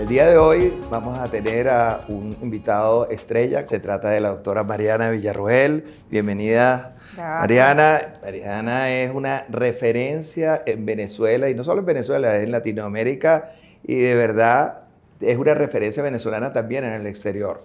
El 0.00 0.08
día 0.08 0.26
de 0.26 0.38
hoy 0.38 0.72
vamos 0.90 1.18
a 1.18 1.28
tener 1.28 1.68
a 1.68 2.06
un 2.08 2.34
invitado 2.40 3.10
estrella. 3.10 3.66
Se 3.66 3.80
trata 3.80 4.08
de 4.08 4.20
la 4.20 4.30
doctora 4.30 4.64
Mariana 4.64 5.10
Villarroel. 5.10 5.84
Bienvenida, 6.08 6.96
Mariana. 7.18 8.14
Mariana 8.22 8.90
es 8.90 9.14
una 9.14 9.44
referencia 9.50 10.62
en 10.64 10.86
Venezuela 10.86 11.50
y 11.50 11.54
no 11.54 11.64
solo 11.64 11.80
en 11.80 11.86
Venezuela, 11.86 12.38
es 12.38 12.44
en 12.44 12.50
Latinoamérica 12.50 13.52
y 13.84 13.96
de 13.96 14.14
verdad 14.14 14.84
es 15.20 15.36
una 15.36 15.52
referencia 15.52 16.02
venezolana 16.02 16.54
también 16.54 16.84
en 16.84 16.94
el 16.94 17.06
exterior. 17.06 17.62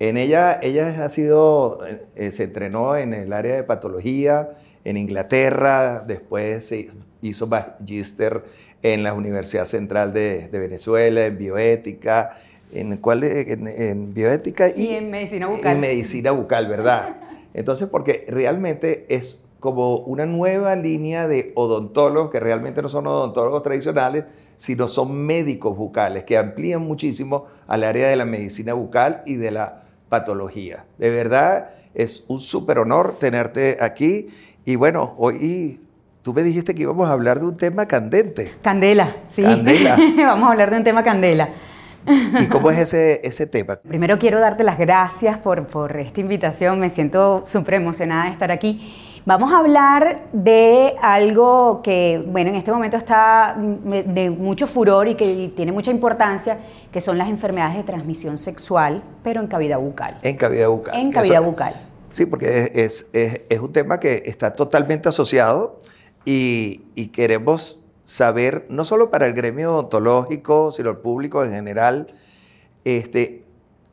En 0.00 0.16
ella, 0.16 0.58
ella 0.60 1.04
ha 1.04 1.08
sido, 1.08 1.86
eh, 2.16 2.32
se 2.32 2.44
entrenó 2.44 2.96
en 2.96 3.14
el 3.14 3.32
área 3.32 3.54
de 3.54 3.62
patología 3.62 4.56
en 4.84 4.96
Inglaterra, 4.96 6.04
después 6.06 6.66
se 6.66 6.88
hizo 7.22 7.46
magister 7.46 8.44
en 8.82 9.02
la 9.02 9.12
Universidad 9.12 9.66
Central 9.66 10.12
de, 10.12 10.48
Venezuela, 10.52 11.26
en 11.26 11.38
bioética, 11.38 12.38
en, 12.72 12.96
¿cuál, 12.96 13.24
en, 13.24 13.68
en 13.68 14.14
bioética 14.14 14.68
y, 14.68 14.82
y, 14.82 14.94
en 14.94 15.10
medicina 15.10 15.46
bucal. 15.46 15.72
En 15.74 15.80
medicina 15.80 16.30
bucal, 16.30 16.68
¿verdad? 16.68 17.16
Entonces, 17.52 17.88
porque 17.88 18.24
realmente 18.28 19.06
es 19.08 19.44
como 19.60 19.98
una 19.98 20.24
nueva 20.26 20.74
línea 20.74 21.28
de 21.28 21.52
odontólogos 21.54 22.30
que 22.30 22.40
realmente 22.40 22.80
no 22.80 22.88
son 22.88 23.06
odontólogos 23.06 23.62
tradicionales, 23.62 24.24
sino 24.56 24.88
son 24.88 25.14
médicos 25.14 25.76
bucales 25.76 26.24
que 26.24 26.36
amplían 26.36 26.82
muchísimo 26.82 27.46
al 27.66 27.84
área 27.84 28.08
de 28.08 28.16
la 28.16 28.24
medicina 28.24 28.72
bucal 28.72 29.22
y 29.26 29.34
de 29.34 29.50
la 29.50 29.82
patología. 30.08 30.84
De 30.98 31.10
verdad, 31.10 31.70
es 31.94 32.24
un 32.28 32.40
súper 32.40 32.78
honor 32.78 33.16
tenerte 33.18 33.78
aquí. 33.80 34.28
Y 34.64 34.76
bueno, 34.76 35.14
hoy 35.18 35.80
Tú 36.22 36.34
me 36.34 36.42
dijiste 36.42 36.74
que 36.74 36.82
íbamos 36.82 37.08
a 37.08 37.12
hablar 37.12 37.40
de 37.40 37.46
un 37.46 37.56
tema 37.56 37.86
candente. 37.86 38.52
Candela, 38.60 39.16
sí. 39.30 39.42
Candela. 39.42 39.96
Vamos 40.18 40.48
a 40.48 40.52
hablar 40.52 40.70
de 40.70 40.76
un 40.76 40.84
tema 40.84 41.02
candela. 41.02 41.48
¿Y 42.38 42.46
cómo 42.46 42.70
es 42.70 42.78
ese, 42.78 43.20
ese 43.24 43.46
tema? 43.46 43.76
Primero 43.76 44.18
quiero 44.18 44.38
darte 44.38 44.62
las 44.62 44.78
gracias 44.78 45.38
por, 45.38 45.66
por 45.66 45.96
esta 45.96 46.20
invitación. 46.20 46.78
Me 46.78 46.90
siento 46.90 47.42
súper 47.46 47.74
emocionada 47.74 48.24
de 48.24 48.30
estar 48.32 48.50
aquí. 48.50 48.94
Vamos 49.24 49.50
a 49.52 49.58
hablar 49.58 50.22
de 50.32 50.94
algo 51.00 51.80
que, 51.82 52.22
bueno, 52.26 52.50
en 52.50 52.56
este 52.56 52.70
momento 52.70 52.98
está 52.98 53.56
de 53.56 54.30
mucho 54.30 54.66
furor 54.66 55.08
y 55.08 55.14
que 55.14 55.52
tiene 55.56 55.72
mucha 55.72 55.90
importancia, 55.90 56.58
que 56.92 57.00
son 57.00 57.16
las 57.16 57.30
enfermedades 57.30 57.76
de 57.76 57.82
transmisión 57.82 58.36
sexual, 58.36 59.02
pero 59.22 59.40
en 59.40 59.46
cavidad 59.46 59.78
bucal. 59.78 60.18
En 60.22 60.36
cavidad 60.36 60.68
bucal. 60.68 60.98
En 60.98 61.12
cavidad 61.12 61.42
bucal. 61.42 61.74
Sí, 62.10 62.26
porque 62.26 62.72
es, 62.74 63.08
es, 63.12 63.60
un 63.60 63.72
tema 63.72 64.00
que 64.00 64.24
está 64.26 64.54
totalmente 64.56 65.08
asociado 65.08 65.80
y, 66.24 67.08
queremos 67.12 67.78
saber, 68.04 68.66
no 68.68 68.84
solo 68.84 69.10
para 69.10 69.26
el 69.26 69.32
gremio 69.32 69.72
odontológico, 69.72 70.72
sino 70.72 70.90
el 70.90 70.96
público 70.96 71.44
en 71.44 71.52
general, 71.52 72.08
este, 72.84 73.44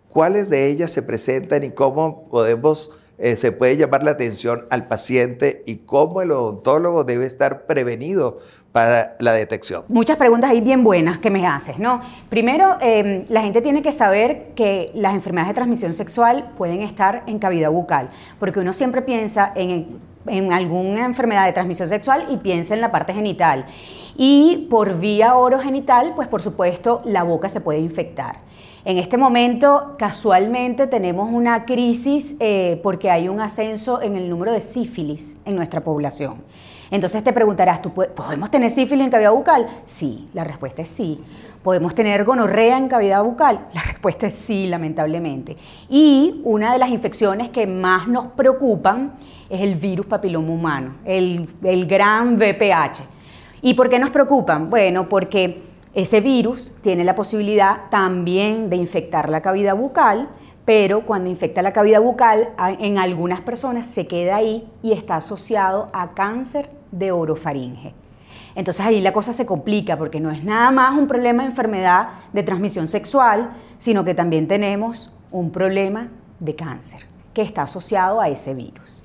cuáles 0.09 0.49
de 0.49 0.67
ellas 0.67 0.91
se 0.91 1.03
presentan 1.03 1.63
y 1.63 1.71
cómo 1.71 2.27
podemos, 2.29 2.91
eh, 3.19 3.35
se 3.35 3.51
puede 3.51 3.77
llamar 3.77 4.03
la 4.03 4.11
atención 4.11 4.65
al 4.71 4.87
paciente 4.87 5.61
y 5.67 5.77
cómo 5.77 6.23
el 6.23 6.31
odontólogo 6.31 7.03
debe 7.03 7.27
estar 7.27 7.67
prevenido 7.67 8.39
para 8.77 9.15
la 9.19 9.33
detección. 9.33 9.83
Muchas 9.87 10.17
preguntas 10.17 10.51
ahí 10.51 10.61
bien 10.61 10.83
buenas 10.83 11.17
que 11.17 11.31
me 11.31 11.47
haces, 11.47 11.79
¿no? 11.79 12.01
Primero, 12.29 12.77
em, 12.79 13.25
la 13.29 13.41
gente 13.41 13.61
tiene 13.61 13.81
que 13.81 13.91
saber 13.91 14.49
que 14.55 14.91
las 14.93 15.15
enfermedades 15.15 15.49
de 15.49 15.55
transmisión 15.55 15.93
sexual 15.93 16.51
pueden 16.57 16.83
estar 16.83 17.23
en 17.25 17.39
cavidad 17.39 17.71
bucal, 17.71 18.09
porque 18.39 18.59
uno 18.59 18.73
siempre 18.73 19.01
piensa 19.01 19.51
en 19.55 19.99
en 20.27 20.51
alguna 20.51 21.05
enfermedad 21.05 21.45
de 21.45 21.53
transmisión 21.53 21.87
sexual 21.87 22.25
y 22.29 22.37
piensa 22.37 22.73
en 22.73 22.81
la 22.81 22.91
parte 22.91 23.13
genital. 23.13 23.65
Y 24.17 24.67
por 24.69 24.99
vía 24.99 25.35
orogenital, 25.35 26.13
pues 26.15 26.27
por 26.27 26.41
supuesto, 26.41 27.01
la 27.05 27.23
boca 27.23 27.49
se 27.49 27.61
puede 27.61 27.79
infectar. 27.79 28.39
En 28.83 28.97
este 28.97 29.17
momento, 29.17 29.95
casualmente, 29.97 30.87
tenemos 30.87 31.29
una 31.31 31.65
crisis 31.65 32.35
eh, 32.39 32.79
porque 32.83 33.09
hay 33.09 33.27
un 33.27 33.41
ascenso 33.41 34.01
en 34.01 34.15
el 34.15 34.29
número 34.29 34.51
de 34.51 34.61
sífilis 34.61 35.37
en 35.45 35.55
nuestra 35.55 35.81
población. 35.83 36.37
Entonces 36.89 37.23
te 37.23 37.33
preguntarás, 37.33 37.81
¿tú 37.81 37.91
¿podemos 37.91 38.49
tener 38.49 38.71
sífilis 38.71 39.05
en 39.05 39.11
cavidad 39.11 39.31
bucal? 39.31 39.67
Sí, 39.85 40.29
la 40.33 40.43
respuesta 40.43 40.81
es 40.81 40.89
sí. 40.89 41.19
¿Podemos 41.61 41.93
tener 41.93 42.23
gonorrea 42.23 42.77
en 42.77 42.87
cavidad 42.87 43.21
bucal? 43.23 43.67
La 43.73 43.81
respuesta 43.81 44.27
es 44.27 44.35
sí, 44.35 44.67
lamentablemente. 44.67 45.57
Y 45.89 46.39
una 46.45 46.71
de 46.71 46.79
las 46.79 46.89
infecciones 46.89 47.49
que 47.49 47.67
más 47.67 48.07
nos 48.07 48.27
preocupan 48.27 49.15
es 49.49 49.59
el 49.59 49.75
virus 49.75 50.05
papiloma 50.05 50.49
humano, 50.49 50.95
el, 51.03 51.47
gran 51.85 52.37
VPH. 52.37 53.01
¿Y 53.61 53.73
por 53.73 53.89
qué 53.89 53.99
nos 53.99 54.11
preocupan? 54.11 54.69
Bueno, 54.69 55.09
porque 55.09 55.61
ese 55.93 56.21
virus 56.21 56.71
tiene 56.81 57.03
la 57.03 57.15
posibilidad 57.15 57.89
también 57.89 58.69
de 58.69 58.77
infectar 58.77 59.29
la 59.29 59.41
cavidad 59.41 59.75
bucal, 59.75 60.29
pero 60.63 61.05
cuando 61.05 61.29
infecta 61.29 61.61
la 61.61 61.73
cavidad 61.73 62.01
bucal, 62.01 62.49
en 62.79 62.97
algunas 62.97 63.41
personas 63.41 63.87
se 63.87 64.07
queda 64.07 64.37
ahí 64.37 64.69
y 64.83 64.93
está 64.93 65.17
asociado 65.17 65.89
a 65.91 66.13
cáncer 66.13 66.76
de 66.91 67.11
orofaringe. 67.11 67.93
Entonces 68.55 68.85
ahí 68.85 69.01
la 69.01 69.13
cosa 69.13 69.33
se 69.33 69.45
complica 69.45 69.97
porque 69.97 70.19
no 70.19 70.31
es 70.31 70.43
nada 70.43 70.71
más 70.71 70.97
un 70.97 71.07
problema 71.07 71.43
de 71.43 71.49
enfermedad 71.49 72.09
de 72.33 72.43
transmisión 72.43 72.87
sexual, 72.87 73.51
sino 73.77 74.03
que 74.03 74.15
también 74.15 74.47
tenemos 74.47 75.11
un 75.31 75.51
problema 75.51 76.09
de 76.39 76.55
cáncer 76.55 77.01
que 77.33 77.43
está 77.43 77.63
asociado 77.63 78.19
a 78.19 78.29
ese 78.29 78.55
virus. 78.55 79.03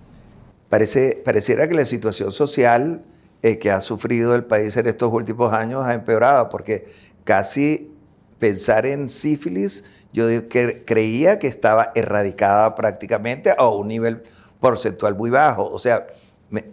Parece, 0.71 1.21
pareciera 1.23 1.69
que 1.69 1.75
la 1.75 1.85
situación 1.85 2.33
social 2.33 3.03
eh, 3.43 3.59
que 3.59 3.71
ha 3.71 3.81
sufrido 3.81 4.35
el 4.35 4.45
país 4.45 4.77
en 4.77 4.87
estos 4.87 5.13
últimos 5.13 5.53
años 5.53 5.85
ha 5.85 5.95
empeorado, 5.95 6.49
porque 6.49 6.87
casi 7.25 7.93
pensar 8.39 8.87
en 8.87 9.09
sífilis, 9.09 9.85
yo 10.13 10.27
creía 10.49 11.39
que 11.39 11.47
estaba 11.47 11.91
erradicada 11.95 12.75
prácticamente 12.75 13.55
a 13.57 13.69
un 13.69 13.89
nivel 13.89 14.23
porcentual 14.61 15.15
muy 15.15 15.31
bajo. 15.31 15.67
O 15.67 15.79
sea, 15.79 16.07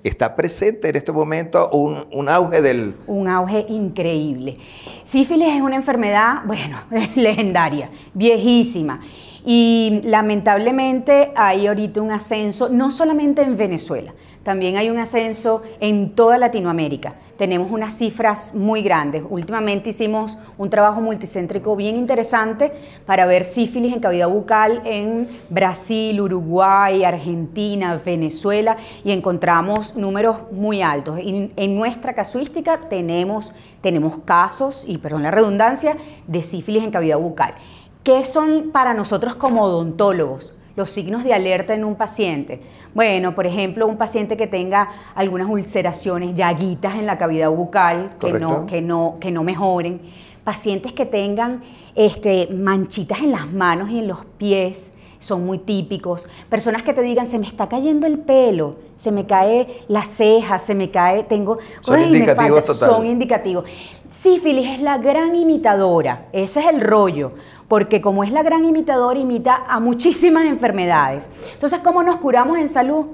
está 0.03 0.35
presente 0.35 0.89
en 0.89 0.95
este 0.95 1.11
momento 1.11 1.69
un, 1.71 2.05
un, 2.11 2.29
auge 2.29 2.61
del... 2.61 2.95
Un 3.07 3.27
auge 3.27 3.65
increíble. 3.69 4.57
Sífilis 5.03 5.49
es 5.49 5.61
una 5.61 5.75
enfermedad, 5.75 6.41
bueno, 6.45 6.77
legendaria, 7.15 7.89
viejísima. 8.13 8.99
Y 9.45 10.01
lamentablemente 10.03 11.31
hay 11.35 11.67
ahorita 11.67 12.01
un 12.01 12.11
ascenso, 12.11 12.69
no 12.69 12.91
solamente 12.91 13.41
en 13.41 13.55
Venezuela, 13.55 14.13
también 14.43 14.77
hay 14.77 14.89
un 14.89 14.97
ascenso 14.97 15.61
en 15.79 16.15
toda 16.15 16.37
Latinoamérica. 16.37 17.15
Tenemos 17.37 17.71
unas 17.71 17.93
cifras 17.93 18.53
muy 18.53 18.81
grandes. 18.81 19.23
Últimamente 19.29 19.91
hicimos 19.91 20.37
un 20.57 20.69
trabajo 20.69 20.99
multicéntrico 20.99 21.75
bien 21.75 21.95
interesante 21.95 22.73
para 23.05 23.25
ver 23.25 23.45
sífilis 23.45 23.93
en 23.93 24.01
cavidad 24.01 24.27
bucal 24.27 24.81
en 24.83 25.27
Brasil, 25.49 26.19
Uruguay, 26.19 27.05
Argentina, 27.05 27.99
Venezuela 28.03 28.75
y 29.05 29.11
encontramos 29.11 29.95
números 29.95 30.51
muy 30.51 30.81
altos. 30.81 31.19
en 31.21 31.75
nuestra 31.75 32.13
casuística 32.13 32.89
tenemos, 32.89 33.53
tenemos 33.81 34.19
casos, 34.25 34.83
y 34.85 34.97
perdón 34.97 35.23
la 35.23 35.31
redundancia, 35.31 35.95
de 36.27 36.43
sífilis 36.43 36.83
en 36.83 36.91
cavidad 36.91 37.19
bucal. 37.19 37.53
¿Qué 38.03 38.25
son 38.25 38.71
para 38.71 38.93
nosotros 38.93 39.35
como 39.35 39.63
odontólogos 39.63 40.53
los 40.79 40.89
signos 40.89 41.25
de 41.25 41.33
alerta 41.33 41.73
en 41.73 41.83
un 41.83 41.95
paciente? 41.95 42.61
Bueno, 42.95 43.35
por 43.35 43.45
ejemplo, 43.45 43.85
un 43.85 43.97
paciente 43.97 44.37
que 44.37 44.47
tenga 44.47 44.89
algunas 45.13 45.49
ulceraciones, 45.49 46.35
llaguitas 46.35 46.95
en 46.95 47.05
la 47.05 47.17
cavidad 47.17 47.51
bucal 47.51 48.11
que 48.17 48.31
no, 48.31 48.65
que, 48.65 48.81
no, 48.81 49.17
que 49.19 49.29
no 49.29 49.43
mejoren, 49.43 49.99
pacientes 50.45 50.93
que 50.93 51.05
tengan 51.05 51.63
este, 51.95 52.47
manchitas 52.53 53.19
en 53.19 53.31
las 53.31 53.51
manos 53.51 53.89
y 53.89 53.99
en 53.99 54.07
los 54.07 54.23
pies, 54.37 54.95
son 55.19 55.45
muy 55.45 55.57
típicos. 55.57 56.29
Personas 56.49 56.81
que 56.83 56.93
te 56.93 57.01
digan, 57.01 57.27
se 57.27 57.39
me 57.39 57.45
está 57.45 57.67
cayendo 57.67 58.07
el 58.07 58.19
pelo, 58.19 58.77
se 58.95 59.11
me 59.11 59.25
cae 59.25 59.83
la 59.89 60.05
ceja, 60.05 60.59
se 60.59 60.75
me 60.75 60.91
cae, 60.91 61.23
tengo... 61.23 61.57
Son 61.81 61.99
indicativos 62.01 62.63
total. 62.63 62.89
Son 62.89 63.05
indicativos. 63.05 63.65
Sífilis 64.21 64.67
es 64.67 64.81
la 64.81 64.97
gran 64.97 65.33
imitadora, 65.33 66.27
ese 66.33 66.59
es 66.59 66.65
el 66.67 66.81
rollo 66.81 67.31
porque 67.69 68.01
como 68.01 68.23
es 68.25 68.31
la 68.31 68.43
gran 68.43 68.65
imitadora, 68.65 69.17
imita 69.17 69.63
a 69.69 69.79
muchísimas 69.79 70.45
enfermedades. 70.45 71.31
Entonces, 71.53 71.79
¿cómo 71.79 72.03
nos 72.03 72.17
curamos 72.17 72.57
en 72.57 72.67
salud? 72.67 73.05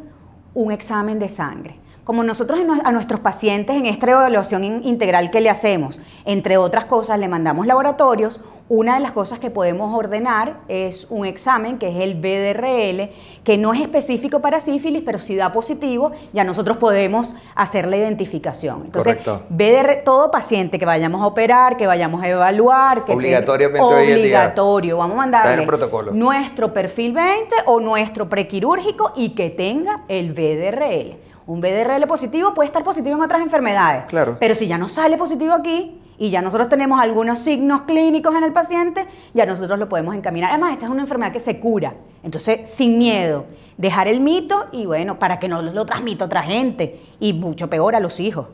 Un 0.55 0.71
examen 0.71 1.19
de 1.19 1.29
sangre. 1.29 1.79
Como 2.05 2.23
nosotros 2.23 2.59
a 2.83 2.91
nuestros 2.91 3.19
pacientes 3.19 3.75
en 3.75 3.85
esta 3.85 4.09
evaluación 4.09 4.63
integral 4.63 5.29
que 5.29 5.41
le 5.41 5.49
hacemos, 5.49 6.01
entre 6.23 6.57
otras 6.57 6.85
cosas, 6.85 7.19
le 7.19 7.27
mandamos 7.27 7.67
laboratorios, 7.67 8.39
una 8.67 8.95
de 8.95 8.99
las 8.99 9.11
cosas 9.11 9.37
que 9.37 9.51
podemos 9.51 9.93
ordenar 9.93 10.61
es 10.67 11.05
un 11.09 11.25
examen 11.25 11.77
que 11.77 11.89
es 11.89 11.97
el 11.97 12.15
BDRL, 12.15 13.13
que 13.43 13.57
no 13.57 13.73
es 13.73 13.81
específico 13.81 14.41
para 14.41 14.59
sífilis, 14.59 15.03
pero 15.05 15.19
si 15.19 15.35
da 15.35 15.51
positivo, 15.51 16.11
ya 16.33 16.43
nosotros 16.43 16.77
podemos 16.77 17.35
hacer 17.53 17.87
la 17.87 17.97
identificación. 17.97 18.83
Entonces, 18.85 19.17
BDR, 19.49 20.03
todo 20.03 20.31
paciente 20.31 20.79
que 20.79 20.85
vayamos 20.85 21.21
a 21.21 21.27
operar, 21.27 21.77
que 21.77 21.85
vayamos 21.85 22.23
a 22.23 22.29
evaluar, 22.29 23.05
que 23.05 23.13
obligatoriamente 23.13 23.81
obligatorio, 23.81 24.97
vamos 24.97 25.13
a 25.13 25.17
mandarle 25.17 25.67
nuestro 26.13 26.73
perfil 26.73 27.13
20 27.13 27.55
o 27.67 27.79
nuestro 27.79 28.27
prequirúrgico 28.27 29.13
y 29.15 29.29
que 29.35 29.51
tenga 29.51 30.05
el 30.07 30.33
BDRL. 30.33 31.17
Un 31.47 31.61
BDRL 31.61 32.07
positivo 32.07 32.55
puede 32.55 32.67
estar 32.67 32.83
positivo 32.83 33.15
en 33.15 33.21
otras 33.21 33.41
enfermedades. 33.43 34.05
Claro. 34.05 34.37
Pero 34.39 34.55
si 34.55 34.67
ya 34.67 34.79
no 34.79 34.87
sale 34.87 35.15
positivo 35.17 35.53
aquí, 35.53 36.01
y 36.17 36.29
ya 36.29 36.41
nosotros 36.41 36.69
tenemos 36.69 36.99
algunos 36.99 37.39
signos 37.39 37.83
clínicos 37.83 38.35
en 38.35 38.43
el 38.43 38.53
paciente, 38.53 39.05
ya 39.33 39.45
nosotros 39.45 39.77
lo 39.79 39.89
podemos 39.89 40.15
encaminar. 40.15 40.51
Además, 40.51 40.73
esta 40.73 40.85
es 40.85 40.91
una 40.91 41.01
enfermedad 41.01 41.31
que 41.31 41.39
se 41.39 41.59
cura. 41.59 41.93
Entonces, 42.23 42.69
sin 42.69 42.97
miedo, 42.97 43.45
dejar 43.77 44.07
el 44.07 44.21
mito 44.21 44.65
y 44.71 44.85
bueno, 44.85 45.19
para 45.19 45.39
que 45.39 45.47
no 45.47 45.61
lo 45.61 45.85
transmita 45.85 46.25
otra 46.25 46.41
gente 46.43 47.01
y 47.19 47.33
mucho 47.33 47.69
peor 47.69 47.95
a 47.95 47.99
los 47.99 48.19
hijos. 48.19 48.47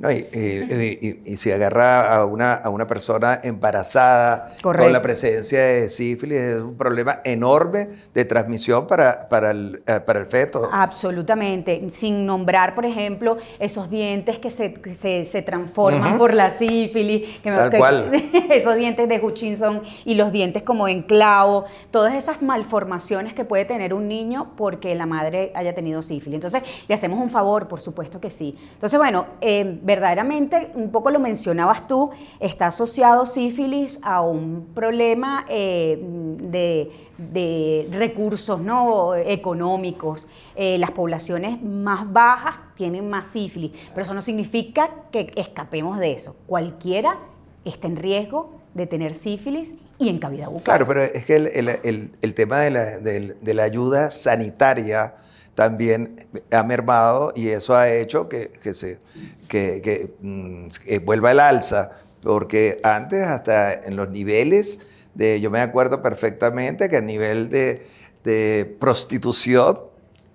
No, 0.00 0.10
y, 0.10 1.36
si 1.36 1.52
agarra 1.52 2.14
a 2.14 2.24
una, 2.24 2.54
a 2.54 2.70
una 2.70 2.86
persona 2.86 3.38
embarazada 3.42 4.54
con 4.62 4.92
la 4.92 5.02
presencia 5.02 5.60
de 5.60 5.90
sífilis, 5.90 6.40
es 6.40 6.62
un 6.62 6.74
problema 6.74 7.20
enorme 7.22 7.88
de 8.14 8.24
transmisión 8.24 8.86
para, 8.86 9.28
para, 9.28 9.50
el, 9.50 9.82
eh, 9.86 10.00
para 10.00 10.20
el 10.20 10.26
feto. 10.26 10.70
Absolutamente. 10.72 11.90
Sin 11.90 12.24
nombrar, 12.24 12.74
por 12.74 12.86
ejemplo, 12.86 13.36
esos 13.58 13.90
dientes 13.90 14.38
que 14.38 14.50
se, 14.50 14.74
se, 14.94 15.42
transforman 15.42 16.16
por 16.16 16.32
la 16.32 16.48
sífilis. 16.50 17.38
Que, 17.40 17.50
Tal 17.50 17.70
cual. 17.70 18.10
esos 18.50 18.76
dientes 18.76 19.06
de 19.06 19.20
Hutchinson 19.20 19.82
y 20.06 20.14
los 20.14 20.32
dientes 20.32 20.62
como 20.62 20.88
en 20.88 21.02
clavo. 21.02 21.66
Todas 21.90 22.14
esas 22.14 22.40
malformaciones 22.40 23.34
que 23.34 23.44
puede 23.44 23.66
tener 23.66 23.92
un 23.92 24.08
niño 24.08 24.52
porque 24.56 24.94
la 24.94 25.04
madre 25.04 25.52
haya 25.54 25.74
tenido 25.74 26.00
sífilis. 26.00 26.36
Entonces, 26.36 26.62
le 26.88 26.94
hacemos 26.94 27.20
un 27.20 27.28
favor, 27.28 27.68
por 27.68 27.80
supuesto 27.80 28.18
que 28.18 28.30
sí. 28.30 28.56
Entonces, 28.72 28.98
bueno, 28.98 29.26
eh, 29.42 29.78
verdaderamente, 29.90 30.70
un 30.74 30.92
poco 30.92 31.10
lo 31.10 31.18
mencionabas 31.18 31.88
tú, 31.88 32.10
está 32.38 32.68
asociado 32.68 33.26
sífilis 33.26 33.98
a 34.02 34.20
un 34.20 34.68
problema 34.72 35.44
eh, 35.48 35.98
de, 36.38 37.88
recursos 37.90 38.60
¿no? 38.60 39.16
económicos. 39.16 40.28
Eh, 40.54 40.78
las 40.78 40.92
poblaciones 40.92 41.60
más 41.60 42.10
bajas 42.12 42.60
tienen 42.76 43.10
más 43.10 43.26
sífilis, 43.26 43.72
pero 43.92 44.02
eso 44.04 44.14
no 44.14 44.20
significa 44.20 44.90
que 45.10 45.32
escapemos 45.34 45.98
de 45.98 46.12
eso. 46.12 46.36
Cualquiera 46.46 47.18
está 47.64 47.88
en 47.88 47.96
riesgo 47.96 48.52
de 48.74 48.86
tener 48.86 49.12
sífilis 49.12 49.74
y 49.98 50.08
en 50.08 50.20
cavidad 50.20 50.50
bucal. 50.50 50.62
Claro, 50.62 50.86
pero 50.86 51.02
es 51.02 51.24
que 51.24 51.34
el, 51.34 52.34
tema 52.34 52.60
de 52.60 52.70
la, 52.70 52.98
de 52.98 53.54
la 53.54 53.64
ayuda 53.64 54.10
sanitaria 54.10 55.14
también 55.60 56.26
ha 56.50 56.62
mermado 56.62 57.34
y 57.36 57.48
eso 57.48 57.76
ha 57.76 57.90
hecho 57.90 58.30
que, 58.30 58.50
se, 58.72 58.98
que, 59.46 60.10
mm, 60.22 60.68
vuelva 61.04 61.32
el 61.32 61.38
alza, 61.38 61.90
porque 62.22 62.78
antes 62.82 63.26
hasta 63.26 63.74
en 63.74 63.94
los 63.94 64.08
niveles 64.08 64.78
de, 65.12 65.38
yo 65.38 65.50
me 65.50 65.60
acuerdo 65.60 66.00
perfectamente 66.00 66.88
que 66.88 66.96
a 66.96 67.02
nivel 67.02 67.50
de, 67.50 67.86
de 68.24 68.74
prostitución, 68.80 69.80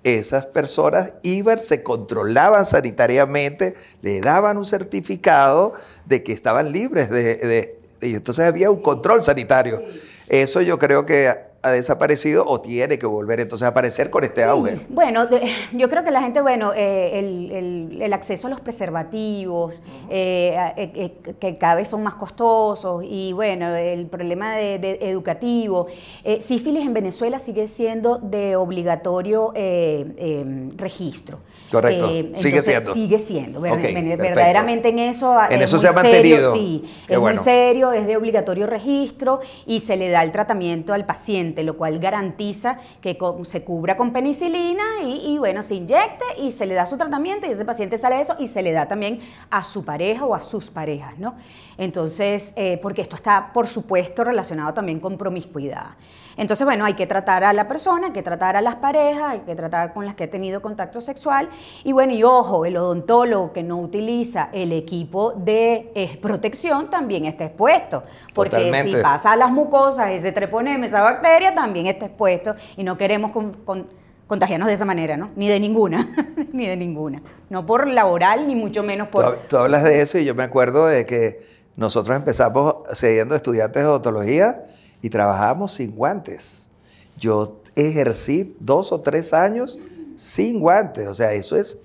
esas 0.04 0.46
personas 0.46 1.14
iban, 1.24 1.60
se 1.60 1.82
controlaban 1.82 2.64
sanitariamente, 2.68 3.74
le 4.04 4.22
daban 4.22 4.60
un 4.60 4.66
certificado 4.68 5.74
de 6.06 6.22
que 6.22 6.34
estaban 6.34 6.72
libres 6.72 7.10
de, 7.10 7.38
de 7.38 7.80
y 8.00 8.14
entonces 8.14 8.46
había 8.46 8.70
un 8.70 8.84
control 8.84 9.24
sanitario. 9.24 9.82
Eso 10.28 10.62
yo 10.62 10.78
creo 10.78 11.08
que 11.08 11.34
ha 11.66 11.72
desaparecido 11.72 12.46
o 12.46 12.62
tiene 12.62 13.00
que 13.00 13.08
volver 13.08 13.40
entonces 13.40 13.66
a 13.66 13.70
aparecer 13.70 14.12
con 14.12 14.24
este 14.24 14.44
auge? 14.44 14.82
Bueno, 14.88 15.28
yo 15.74 15.90
creo 15.90 16.04
que 16.04 16.12
la 16.12 16.22
gente, 16.22 16.40
bueno, 16.40 16.72
eh, 16.76 17.98
el, 18.00 18.14
acceso 18.14 18.48
a 18.48 18.52
los 18.52 18.62
preservativos, 18.62 19.82
eh, 20.10 20.56
eh, 20.78 21.34
que 21.40 21.58
cada 21.58 21.76
vez 21.76 21.90
son 21.90 22.04
más 22.04 22.16
costosos, 22.16 23.04
y 23.04 23.34
bueno, 23.34 23.76
el 23.76 24.06
problema 24.06 24.56
de, 24.56 25.00
educativo. 25.02 25.88
sífilis 26.40 26.86
en 26.86 26.94
Venezuela 26.94 27.40
sigue 27.40 27.66
siendo 27.68 28.20
de 28.20 28.56
obligatorio 28.56 29.52
registro. 30.78 31.40
Correcto, 31.72 32.10
sigue 32.36 32.62
siendo. 32.62 32.94
Sigue 32.94 33.20
siendo, 33.20 33.60
verdaderamente 33.60 34.90
en 34.90 35.00
eso. 35.00 35.36
En 35.50 35.64
eso 35.64 35.80
se 35.80 35.88
ha 35.88 35.94
mantenido. 35.94 36.54
sí, 36.54 36.84
es 37.08 37.20
muy 37.20 37.38
serio, 37.40 37.92
es 37.92 38.06
de 38.06 38.16
obligatorio 38.16 38.68
registro 38.68 39.40
y 39.66 39.80
se 39.80 39.98
le 39.98 40.10
da 40.10 40.22
el 40.22 40.32
tratamiento 40.32 40.94
al 40.94 41.06
paciente 41.06 41.55
lo 41.64 41.78
cual 41.78 42.00
garantiza 42.00 42.78
que 43.02 43.18
se 43.44 43.64
cubra 43.64 43.98
con 43.98 44.12
penicilina 44.12 44.84
y, 45.04 45.38
bueno, 45.38 45.62
se 45.64 45.76
inyecte 45.76 46.26
y 46.42 46.52
se 46.52 46.66
le 46.66 46.74
da 46.74 46.86
su 46.86 46.98
tratamiento 46.98 47.48
y 47.48 47.52
ese 47.52 47.66
paciente 47.66 47.98
sale 47.98 48.18
de 48.18 48.22
eso 48.24 48.36
y 48.40 48.48
se 48.48 48.62
le 48.62 48.72
da 48.72 48.88
también 48.88 49.20
a 49.50 49.64
su 49.64 49.86
pareja 49.86 50.26
o 50.26 50.36
a 50.36 50.42
sus 50.42 50.70
parejas, 50.70 51.18
¿no? 51.18 51.36
Entonces, 51.78 52.54
eh, 52.56 52.80
porque 52.82 53.02
esto 53.02 53.16
está, 53.16 53.52
por 53.54 53.68
supuesto, 53.68 54.24
relacionado 54.24 54.74
también 54.74 55.00
con 55.00 55.18
promiscuidad. 55.18 55.96
Entonces, 56.38 56.66
bueno, 56.66 56.86
hay 56.86 56.96
que 56.96 57.08
tratar 57.08 57.44
a 57.44 57.54
la 57.54 57.68
persona, 57.68 58.08
hay 58.08 58.14
que 58.14 58.24
tratar 58.24 58.56
a 58.56 58.62
las 58.62 58.76
parejas, 58.76 59.32
hay 59.32 59.40
que 59.40 59.56
tratar 59.56 59.94
con 59.94 60.06
las 60.06 60.16
que 60.16 60.26
ha 60.26 60.30
tenido 60.30 60.62
contacto 60.62 61.00
sexual. 61.02 61.50
Y 61.84 61.94
bueno, 61.94 62.14
y 62.14 62.24
ojo, 62.24 62.66
el 62.66 62.78
odontólogo 62.78 63.54
que 63.54 63.64
no 63.64 63.78
utiliza 63.78 64.50
el 64.52 64.74
equipo 64.74 65.34
de 65.34 65.92
eh, 65.96 66.18
protección 66.22 66.90
también 66.90 67.26
está 67.26 67.46
expuesto. 67.46 68.04
Porque 68.34 68.72
si 68.84 68.96
pasa 68.98 69.32
a 69.32 69.36
las 69.36 69.52
mucosas 69.52 70.12
ese 70.12 70.32
treponema, 70.32 70.86
esa 70.86 71.02
bacteria, 71.02 71.56
también 71.56 71.88
está 71.88 72.08
expuesto. 72.08 72.56
Y 72.76 72.84
no 72.84 72.98
queremos 72.98 73.32
contagiarnos 74.28 74.68
de 74.68 74.74
esa 74.74 74.86
manera, 74.86 75.16
¿no? 75.16 75.32
Ni 75.36 75.48
de 75.48 75.60
ninguna, 75.60 76.08
ni 76.52 76.68
de 76.68 76.76
ninguna. 76.76 77.22
No 77.50 77.66
por 77.66 77.88
laboral, 77.88 78.48
ni 78.48 78.56
mucho 78.56 78.84
menos 78.84 79.08
por... 79.08 79.38
Tú, 79.48 79.58
hablas 79.58 79.84
de 79.84 80.02
eso 80.02 80.18
y 80.18 80.26
yo 80.26 80.36
me 80.36 80.44
acuerdo 80.44 80.86
de 80.88 81.06
que 81.06 81.40
nosotros 81.78 82.16
empezamos 82.16 82.76
siendo 82.94 83.36
estudiantes 83.36 83.84
de 83.84 83.88
odontología 83.88 84.66
y 85.06 85.10
trabajábamos 85.12 85.74
sin 85.74 85.92
guantes. 85.92 86.68
Yo 87.16 87.62
ejercí 87.76 88.56
dos 88.60 88.92
o 88.92 89.02
tres 89.02 89.34
años 89.34 89.78
sin 90.16 90.60
guantes, 90.60 91.08
o 91.08 91.14
sea, 91.14 91.32
eso 91.34 91.56
es 91.56 91.78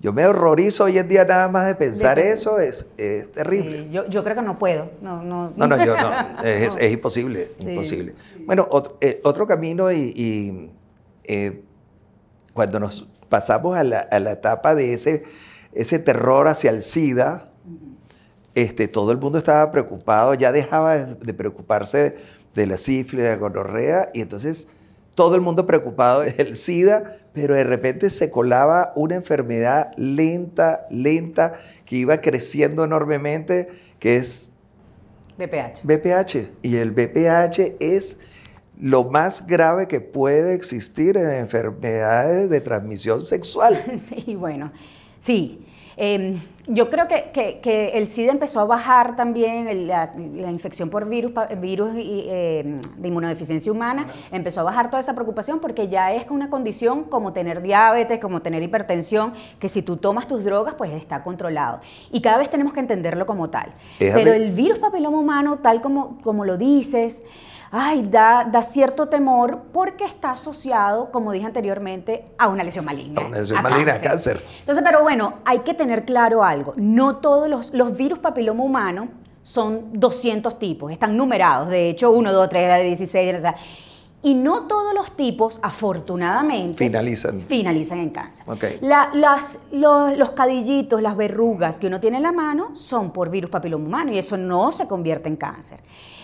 yo 0.00 0.14
me 0.14 0.24
horrorizo 0.26 0.84
hoy 0.84 0.96
en 0.96 1.06
día 1.06 1.26
nada 1.26 1.48
más 1.48 1.66
de 1.66 1.74
pensar 1.74 2.18
eso, 2.18 2.58
es, 2.58 2.86
terrible. 3.32 3.90
yo, 3.90 4.24
creo 4.24 4.34
que 4.36 4.42
no 4.42 4.58
puedo. 4.58 4.90
No, 5.02 5.22
no, 5.22 5.50
no, 5.54 5.84
yo 5.84 5.94
no. 6.00 6.42
Es, 6.42 6.76
imposible, 6.90 7.50
imposible. 7.58 8.14
Bueno, 8.46 8.66
eh, 9.02 9.20
otro, 9.24 9.46
camino 9.46 9.92
y, 9.92 10.70
eh, 11.24 11.62
cuando 12.54 12.80
nos 12.80 13.08
pasamos 13.28 13.76
a 13.76 13.84
la, 13.84 14.30
etapa 14.30 14.74
de 14.74 14.94
ese, 14.94 15.24
ese 15.74 15.98
terror 15.98 16.48
hacia 16.48 16.70
el 16.70 16.82
SIDA, 16.82 17.50
este, 18.54 18.88
todo 18.88 19.12
el 19.12 19.18
mundo 19.18 19.36
estaba 19.36 19.70
preocupado, 19.70 20.32
ya 20.32 20.50
dejaba 20.50 20.96
de 20.96 21.34
preocuparse 21.34 22.16
de 22.54 22.66
la 22.66 22.76
sífilis, 22.76 23.24
de 23.24 23.30
la 23.30 23.36
gonorrea, 23.36 24.10
y 24.14 24.20
entonces 24.20 24.68
todo 25.14 25.34
el 25.34 25.40
mundo 25.40 25.66
preocupado 25.66 26.20
del 26.38 26.56
SIDA, 26.56 27.18
pero 27.32 27.54
de 27.54 27.64
repente 27.64 28.10
se 28.10 28.30
colaba 28.30 28.92
una 28.96 29.16
enfermedad 29.16 29.92
lenta, 29.96 30.86
lenta, 30.90 31.54
que 31.84 31.96
iba 31.96 32.20
creciendo 32.20 32.84
enormemente, 32.84 33.68
que 33.98 34.16
es... 34.16 34.50
BPH. 35.36 35.82
BPH. 35.82 36.48
Y 36.62 36.76
el 36.76 36.92
BPH 36.92 37.76
es 37.80 38.18
lo 38.80 39.04
más 39.04 39.46
grave 39.46 39.88
que 39.88 40.00
puede 40.00 40.54
existir 40.54 41.16
en 41.16 41.30
enfermedades 41.30 42.50
de 42.50 42.60
transmisión 42.60 43.20
sexual. 43.20 43.82
Sí, 43.98 44.36
bueno, 44.36 44.72
sí. 45.20 45.64
Em, 45.96 46.40
yo 46.66 46.88
creo 46.88 47.06
que, 47.08 47.90
el 47.94 48.08
SIDA 48.08 48.32
empezó 48.32 48.60
a 48.60 48.64
bajar 48.64 49.16
también, 49.16 49.86
la, 49.86 50.10
infección 50.50 50.88
por 50.88 51.06
virus, 51.08 51.32
virus 51.58 51.90
em, 51.96 52.80
de 52.80 53.08
inmunodeficiencia 53.08 53.70
humana, 53.70 54.06
empezó 54.32 54.60
a 54.60 54.64
bajar 54.64 54.88
toda 54.88 55.00
esa 55.00 55.14
preocupación 55.14 55.60
porque 55.60 55.88
ya 55.88 56.12
es 56.12 56.24
una 56.30 56.48
condición 56.48 57.04
como 57.04 57.32
tener 57.32 57.60
diabetes, 57.60 58.18
como 58.18 58.40
tener 58.40 58.62
hipertensión, 58.62 59.32
que 59.58 59.68
si 59.68 59.82
tú 59.82 59.96
tomas 59.96 60.26
tus 60.26 60.44
drogas, 60.44 60.74
pues 60.74 60.92
está 60.92 61.22
controlado. 61.22 61.80
Y 62.10 62.20
cada 62.20 62.38
vez 62.38 62.48
tenemos 62.48 62.72
que 62.72 62.80
entenderlo 62.80 63.26
como 63.26 63.50
tal. 63.50 63.72
Pero 63.98 64.32
el 64.32 64.52
virus 64.52 64.78
papiloma 64.78 65.18
humano, 65.18 65.58
tal 65.58 65.82
como, 65.82 66.18
como 66.22 66.44
lo 66.44 66.56
dices, 66.56 67.24
ay, 67.76 68.06
da, 68.08 68.44
da 68.44 68.62
cierto 68.62 69.08
temor 69.08 69.62
porque 69.72 70.04
está 70.04 70.30
asociado, 70.30 71.10
como 71.10 71.32
dije 71.32 71.44
anteriormente, 71.44 72.24
a 72.38 72.46
una 72.46 72.62
lesión 72.62 72.84
maligna. 72.84 73.22
A 73.22 73.26
una 73.26 73.38
lesión 73.38 73.62
maligna, 73.62 73.92
cáncer. 73.94 74.10
cáncer. 74.10 74.42
Entonces, 74.60 74.84
pero 74.86 75.02
bueno, 75.02 75.34
hay 75.44 75.58
que 75.60 75.74
tener 75.74 76.04
claro 76.04 76.44
algo. 76.44 76.74
No 76.76 77.16
todos 77.16 77.48
los, 77.48 77.74
los 77.74 77.98
virus 77.98 78.20
papiloma 78.20 78.62
humano 78.62 79.08
son 79.42 79.88
200 79.92 80.56
tipos, 80.60 80.92
están 80.92 81.16
numerados. 81.16 81.68
De 81.68 81.90
hecho, 81.90 82.12
1, 82.12 82.32
2, 82.32 82.48
3, 82.48 82.84
16, 82.84 83.34
o 83.34 83.40
sea, 83.40 83.56
Y 84.22 84.34
no 84.34 84.68
todos 84.68 84.94
los 84.94 85.16
tipos, 85.16 85.58
afortunadamente, 85.60 86.78
finalizan, 86.78 87.36
finalizan 87.36 87.98
en 87.98 88.10
cáncer. 88.10 88.48
Okay. 88.48 88.78
las, 88.82 89.58
los, 89.72 90.16
los, 90.16 90.30
cadillitos, 90.30 91.02
las 91.02 91.16
verrugas 91.16 91.80
que 91.80 91.88
uno 91.88 91.98
tiene 91.98 92.18
en 92.18 92.22
la 92.22 92.32
mano 92.32 92.76
son 92.76 93.12
por 93.12 93.30
virus 93.30 93.50
papiloma 93.50 93.84
humano 93.84 94.12
y 94.12 94.18
eso 94.18 94.36
no 94.36 94.70
se 94.70 94.86
convierte 94.86 95.28
en 95.28 95.36
cáncer. 95.36 95.80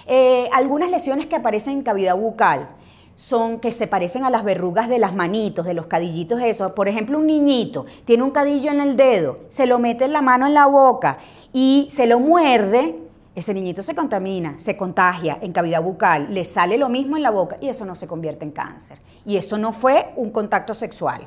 Eh, 0.07 0.49
algunas 0.53 0.91
lesiones 0.91 1.27
que 1.27 1.37
aparecen 1.37 1.75
en 1.75 1.83
cavidad 1.83 2.17
bucal 2.17 2.69
son 3.17 3.61
que 3.61 3.71
se 3.71 3.87
parecen 3.87 4.25
a 4.25 4.31
las 4.31 4.45
verrugas 4.45 4.89
de 4.89 4.99
las 4.99 5.15
manitos, 5.15 5.67
de 5.67 5.75
los 5.75 5.87
cadillitos 5.87 6.41
esos. 6.41 6.73
Por 6.73 6.89
ejemplo, 6.89 7.19
un 7.19 7.27
niñito 7.27 7.85
tiene 8.05 8.23
un 8.23 8.31
cadillo 8.31 8.71
en 8.71 8.81
el 8.81 8.97
dedo, 8.97 9.41
se 9.49 9.67
lo 9.67 9.79
mete 9.79 10.07
en 10.07 10.13
la 10.13 10.23
mano 10.23 10.47
en 10.47 10.55
la 10.55 10.67
boca 10.67 11.19
y 11.53 11.89
se 11.93 12.07
lo 12.07 12.19
muerde, 12.19 12.97
ese 13.35 13.53
niñito 13.53 13.83
se 13.83 13.95
contamina, 13.95 14.59
se 14.59 14.77
contagia 14.77 15.39
en 15.43 15.53
cavidad 15.53 15.83
bucal, 15.83 16.33
le 16.33 16.45
sale 16.45 16.79
lo 16.79 16.89
mismo 16.89 17.17
en 17.17 17.23
la 17.23 17.31
boca 17.31 17.59
y 17.61 17.69
eso 17.69 17.85
no 17.85 17.95
se 17.95 18.07
convierte 18.07 18.45
en 18.45 18.53
cáncer. 18.53 18.99
Y 19.27 19.37
eso 19.37 19.59
no 19.59 19.73
fue 19.73 20.13
un 20.17 20.31
contacto 20.31 20.73
sexual 20.73 21.27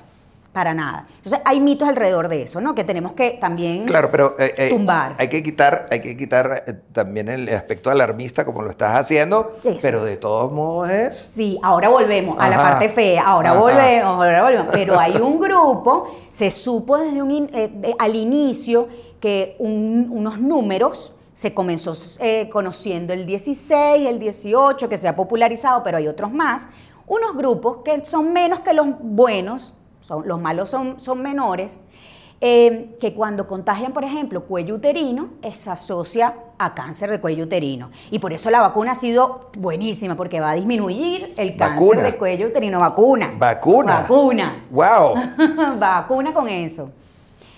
para 0.54 0.74
nada. 0.76 1.08
Entonces 1.18 1.42
hay 1.44 1.60
mitos 1.60 1.88
alrededor 1.90 2.30
de 2.30 2.44
eso, 2.44 2.62
¿no? 2.62 2.76
Que 2.76 2.84
tenemos 2.84 3.14
que 3.14 3.32
también 3.32 3.86
claro, 3.86 4.10
pero, 4.12 4.36
eh, 4.40 4.54
eh, 4.56 4.70
tumbar. 4.70 5.16
Hay 5.18 5.28
que 5.28 5.42
quitar, 5.42 5.88
hay 5.90 6.00
que 6.00 6.16
quitar 6.16 6.64
eh, 6.68 6.74
también 6.92 7.28
el 7.28 7.50
aspecto 7.50 7.90
alarmista 7.90 8.46
como 8.46 8.62
lo 8.62 8.70
estás 8.70 8.96
haciendo, 8.96 9.52
pero 9.82 10.06
de 10.06 10.16
todos 10.18 10.52
modos 10.52 10.92
es. 10.92 11.18
Sí, 11.34 11.60
ahora 11.64 11.90
volvemos 11.90 12.38
a 12.40 12.48
la 12.50 12.58
parte 12.58 12.90
fea, 12.90 13.24
ahora 13.24 13.54
volvemos, 13.54 14.24
ahora 14.24 14.44
volvemos. 14.44 14.68
Pero 14.72 15.00
hay 15.00 15.18
un 15.18 15.40
grupo, 15.40 16.16
se 16.30 16.52
supo 16.52 17.00
desde 17.00 17.22
un 17.22 17.34
al 17.98 18.16
inicio 18.16 18.88
que 19.20 19.56
unos 19.58 20.40
números 20.40 21.16
se 21.34 21.54
comenzó 21.54 21.94
conociendo 22.52 23.12
el 23.12 23.26
16, 23.26 24.08
el 24.08 24.20
18, 24.20 24.88
que 24.88 24.98
se 24.98 25.08
ha 25.08 25.16
popularizado, 25.16 25.82
pero 25.82 25.98
hay 25.98 26.08
otros 26.08 26.32
más, 26.32 26.70
unos 27.08 27.36
grupos 27.36 27.78
que 27.84 28.06
son 28.06 28.32
menos 28.32 28.60
que 28.60 28.74
los 28.74 28.88
buenos, 29.00 29.74
los 30.26 30.42
malos 30.42 30.70
son, 30.70 31.00
son 31.00 31.22
menores, 31.22 31.80
eh, 32.46 32.98
que 33.00 33.14
cuando 33.14 33.48
contagian, 33.48 33.94
por 33.94 34.04
ejemplo, 34.04 34.44
cuello 34.44 34.76
uterino, 34.76 35.30
se 35.54 35.70
asocia 35.70 36.34
a 36.58 36.74
cáncer 36.74 37.10
de 37.10 37.22
cuello 37.22 37.46
uterino. 37.46 37.90
Y 38.12 38.20
por 38.20 38.34
eso 38.34 38.52
la 38.52 38.60
vacuna 38.60 38.92
ha 38.92 38.96
sido 38.96 39.50
buenísima, 39.58 40.18
porque 40.18 40.42
va 40.42 40.52
a 40.52 40.56
disminuir 40.56 41.34
el 41.38 41.56
cáncer 41.56 42.02
de 42.02 42.18
cuello 42.18 42.48
uterino. 42.48 42.82
Vacuna. 42.82 43.32
Vacuna. 43.38 44.02
Vacuna. 44.02 44.66
Wow. 44.72 45.14
vacuna 45.80 46.34
con 46.34 46.50
eso. 46.50 46.92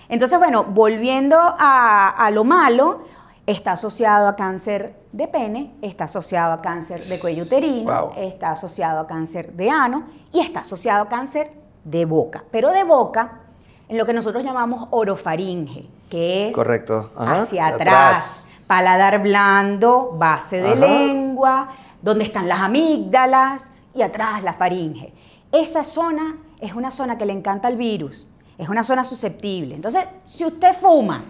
Entonces, 0.07 0.37
bueno, 0.37 0.63
volviendo 0.65 1.35
a, 1.39 2.29
lo 2.31 2.43
malo, 2.43 3.05
está 3.47 3.71
asociado 3.71 4.27
a 4.27 4.35
cáncer 4.35 4.95
de 5.11 5.27
pene, 5.27 5.73
está 5.81 6.03
asociado 6.03 6.53
a 6.53 6.61
cáncer 6.61 7.05
de 7.05 7.19
cuello 7.19 7.43
uterino, 7.45 8.11
está 8.15 8.51
asociado 8.51 8.99
a 8.99 9.07
cáncer 9.07 9.53
de 9.53 9.71
ano 9.71 10.03
y 10.31 10.41
está 10.41 10.59
asociado 10.59 11.05
a 11.05 11.09
cáncer 11.09 11.64
de 11.85 12.03
boca, 12.03 12.43
pero 12.51 12.71
de 12.71 12.83
boca 12.83 13.39
en 13.87 13.97
lo 13.97 14.05
que 14.05 14.13
nosotros 14.13 14.43
llamamos 14.43 14.87
orofaringe, 14.91 15.87
que 16.09 16.49
es 16.49 16.53
Correcto. 16.53 17.11
hacia 17.15 17.67
atrás, 17.67 18.49
paladar 18.67 19.21
blando, 19.21 20.15
base 20.17 20.61
de 20.61 20.75
lengua, 20.75 21.69
donde 22.01 22.25
están 22.25 22.49
las 22.49 22.59
amígdalas 22.59 23.71
y 23.93 24.01
atrás 24.01 24.43
la 24.43 24.53
faringe. 24.53 25.13
Esa 25.51 25.83
zona 25.83 26.37
es 26.59 26.73
una 26.73 26.91
zona 26.91 27.17
que 27.17 27.25
le 27.25 27.33
encanta 27.33 27.67
al 27.67 27.77
virus, 27.77 28.27
es 28.57 28.67
una 28.67 28.83
zona 28.83 29.03
susceptible. 29.03 29.75
Entonces, 29.75 30.07
si 30.25 30.43
usted 30.43 30.73
fuma, 30.73 31.23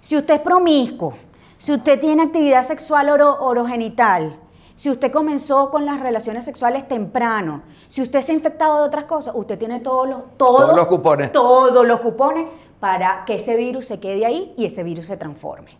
si 0.00 0.16
usted 0.16 0.34
es 0.34 0.40
promiscuo, 0.40 1.14
si 1.56 1.72
usted 1.72 1.98
tiene 1.98 2.24
actividad 2.24 2.64
sexual 2.64 3.08
orogenital, 3.08 4.38
si 4.74 4.90
usted 4.90 5.12
comenzó 5.12 5.70
con 5.70 5.86
las 5.86 6.00
relaciones 6.00 6.44
sexuales 6.44 6.88
temprano, 6.88 7.62
si 7.88 8.02
usted 8.02 8.22
se 8.22 8.32
ha 8.32 8.34
infectado 8.34 8.78
de 8.78 8.84
otras 8.84 9.04
cosas, 9.04 9.34
usted 9.36 9.58
tiene 9.58 9.80
todos 9.80 10.08
los, 10.08 10.22
todos 10.36 10.74
los 10.74 10.86
cupones. 10.86 11.32
Todos 11.32 11.86
los 11.86 12.00
cupones 12.00 12.46
para 12.80 13.24
que 13.24 13.34
ese 13.34 13.56
virus 13.56 13.86
se 13.86 14.00
quede 14.00 14.26
ahí 14.26 14.54
y 14.56 14.64
ese 14.64 14.82
virus 14.82 15.06
se 15.06 15.16
transforme. 15.16 15.70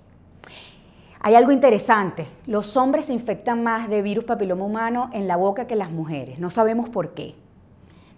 Hay 1.20 1.36
algo 1.36 1.52
interesante, 1.52 2.26
los 2.46 2.76
hombres 2.76 3.06
se 3.06 3.12
infectan 3.12 3.62
más 3.62 3.88
de 3.88 4.02
virus 4.02 4.24
papiloma 4.24 4.64
humano 4.64 5.08
en 5.12 5.28
la 5.28 5.36
boca 5.36 5.68
que 5.68 5.76
las 5.76 5.90
mujeres, 5.90 6.38
no 6.38 6.50
sabemos 6.50 6.88
por 6.88 7.10
qué. 7.10 7.36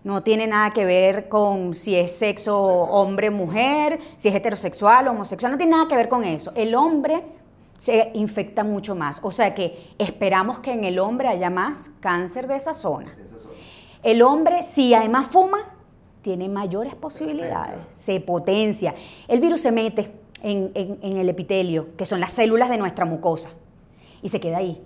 No 0.05 0.23
tiene 0.23 0.47
nada 0.47 0.71
que 0.73 0.85
ver 0.85 1.31
con 1.31 1.73
si 1.73 1.97
es 1.97 2.13
sexo 2.13 2.61
hombre-mujer, 2.63 3.99
si 4.19 4.29
es 4.29 4.35
heterosexual 4.35 5.09
o 5.09 5.13
homosexual, 5.13 5.53
no 5.53 5.59
tiene 5.59 5.73
nada 5.73 5.89
que 5.89 5.97
ver 5.97 6.11
con 6.11 6.25
eso. 6.25 6.53
El 6.55 6.75
hombre 6.75 7.25
se 7.85 8.13
infecta 8.15 8.65
mucho 8.65 8.95
más. 8.95 9.21
O 9.23 9.31
sea 9.31 9.55
que 9.55 9.91
esperamos 9.99 10.61
que 10.61 10.73
en 10.73 10.85
el 10.85 10.99
hombre 10.99 11.29
haya 11.29 11.51
más 11.51 11.91
cáncer 12.01 12.47
de 12.47 12.57
esa 12.57 12.73
zona. 12.73 13.15
El 14.03 14.23
hombre, 14.23 14.63
si 14.63 14.95
además 14.95 15.29
fuma, 15.31 15.59
tiene 16.23 16.49
mayores 16.49 16.95
posibilidades, 16.95 17.77
se 17.95 18.21
potencia. 18.21 18.95
El 19.29 19.41
virus 19.41 19.61
se 19.61 19.71
mete 19.71 20.13
en, 20.43 20.73
el 21.03 21.29
epitelio, 21.29 21.95
que 21.97 22.07
son 22.07 22.21
las 22.21 22.33
células 22.33 22.71
de 22.71 22.79
nuestra 22.79 23.05
mucosa, 23.05 23.51
y 24.23 24.31
se 24.31 24.41
queda 24.41 24.59
ahí, 24.59 24.83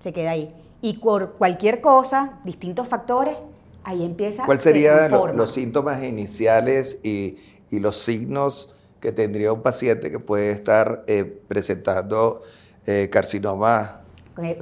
se 0.00 0.14
queda 0.14 0.30
ahí. 0.30 0.54
Y 0.80 0.94
por 0.94 1.32
cualquier 1.32 1.82
cosa, 1.82 2.40
distintos 2.44 2.88
factores, 2.88 3.36
ahí 3.84 4.06
empieza. 4.06 4.46
¿Cuáles 4.46 4.62
serían 4.62 5.10
los, 5.36 5.52
síntomas 5.52 6.02
iniciales 6.02 6.98
y, 7.02 7.36
y 7.70 7.78
los 7.78 7.98
signos? 7.98 8.74
Que 9.00 9.12
tendría 9.12 9.52
un 9.52 9.62
paciente 9.62 10.10
que 10.10 10.18
puede 10.18 10.52
estar 10.52 11.04
eh, 11.06 11.24
presentando 11.48 12.42
eh, 12.86 13.08
carcinoma 13.10 14.00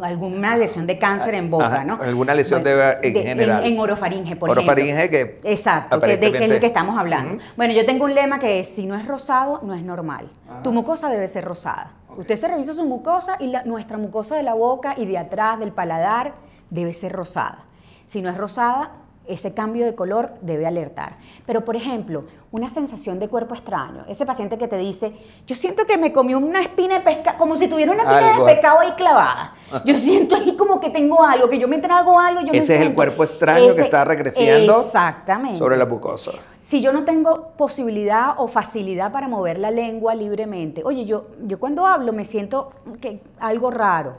alguna 0.02 0.56
lesión 0.56 0.86
de 0.86 0.98
cáncer 0.98 1.34
en 1.34 1.50
boca, 1.50 1.84
¿no? 1.84 1.98
Alguna 2.00 2.34
lesión 2.34 2.64
de, 2.64 2.96
en 3.02 3.14
general. 3.14 3.64
En, 3.64 3.78
orofaringe, 3.78 4.36
por 4.36 4.50
orofaringe 4.50 5.04
ejemplo. 5.04 5.40
que 5.42 5.52
Exacto, 5.52 6.00
que, 6.00 6.16
de, 6.16 6.32
que 6.32 6.44
es 6.44 6.50
lo 6.50 6.60
que 6.60 6.66
estamos 6.66 6.98
hablando. 6.98 7.42
Bueno, 7.56 7.74
yo 7.74 7.86
tengo 7.86 8.04
un 8.04 8.14
lema 8.14 8.38
que 8.38 8.60
es, 8.60 8.68
si 8.68 8.86
no 8.86 8.96
es 8.96 9.06
rosado, 9.06 9.60
no 9.62 9.74
es 9.74 9.82
normal. 9.82 10.30
Tu 10.62 10.72
mucosa 10.72 11.08
debe 11.08 11.28
ser 11.28 11.44
rosada. 11.44 11.92
Usted 12.16 12.36
se 12.36 12.48
revisa 12.48 12.74
su 12.74 12.84
mucosa 12.84 13.36
y 13.38 13.48
la, 13.48 13.62
nuestra 13.64 13.96
mucosa 13.98 14.36
de 14.36 14.42
la 14.42 14.54
boca 14.54 14.94
y 14.96 15.06
de 15.06 15.18
atrás, 15.18 15.60
del 15.60 15.72
paladar, 15.72 16.34
debe 16.70 16.92
ser 16.92 17.12
rosada. 17.12 17.64
Si 18.06 18.22
no 18.22 18.30
es 18.30 18.36
rosada, 18.36 18.92
ese 19.28 19.54
cambio 19.54 19.84
de 19.84 19.94
color 19.94 20.32
debe 20.40 20.66
alertar. 20.66 21.18
Pero, 21.46 21.64
por 21.64 21.76
ejemplo, 21.76 22.24
una 22.50 22.70
sensación 22.70 23.18
de 23.18 23.28
cuerpo 23.28 23.54
extraño, 23.54 24.04
ese 24.08 24.24
paciente 24.24 24.56
que 24.58 24.68
te 24.68 24.78
dice, 24.78 25.12
yo 25.46 25.54
siento 25.54 25.84
que 25.86 25.98
me 25.98 26.12
comió 26.12 26.38
una 26.38 26.62
espina 26.62 26.98
de 26.98 27.04
pescado, 27.04 27.38
como 27.38 27.54
si 27.56 27.68
tuviera 27.68 27.92
una 27.92 28.02
espina 28.02 28.38
de 28.38 28.54
pescado 28.54 28.80
ahí 28.80 28.92
clavada. 28.92 29.54
Yo 29.84 29.94
siento 29.94 30.34
ahí 30.34 30.56
como 30.56 30.80
que 30.80 30.90
tengo 30.90 31.22
algo, 31.22 31.48
que 31.48 31.58
yo 31.58 31.68
me 31.68 31.78
trago 31.78 32.18
algo. 32.18 32.40
Yo 32.40 32.52
ese 32.52 32.76
es 32.76 32.82
el 32.82 32.94
cuerpo 32.94 33.22
extraño 33.22 33.74
que 33.74 33.82
está 33.82 34.04
regresiendo 34.04 34.80
exactamente. 34.80 35.58
sobre 35.58 35.76
la 35.76 35.86
mucosa. 35.86 36.32
Si 36.58 36.80
yo 36.80 36.92
no 36.92 37.04
tengo 37.04 37.52
posibilidad 37.56 38.34
o 38.38 38.48
facilidad 38.48 39.12
para 39.12 39.28
mover 39.28 39.58
la 39.58 39.70
lengua 39.70 40.14
libremente, 40.14 40.82
oye, 40.84 41.04
yo, 41.04 41.28
yo 41.42 41.58
cuando 41.58 41.86
hablo 41.86 42.12
me 42.12 42.24
siento 42.24 42.72
que 43.00 43.22
algo 43.38 43.70
raro, 43.70 44.16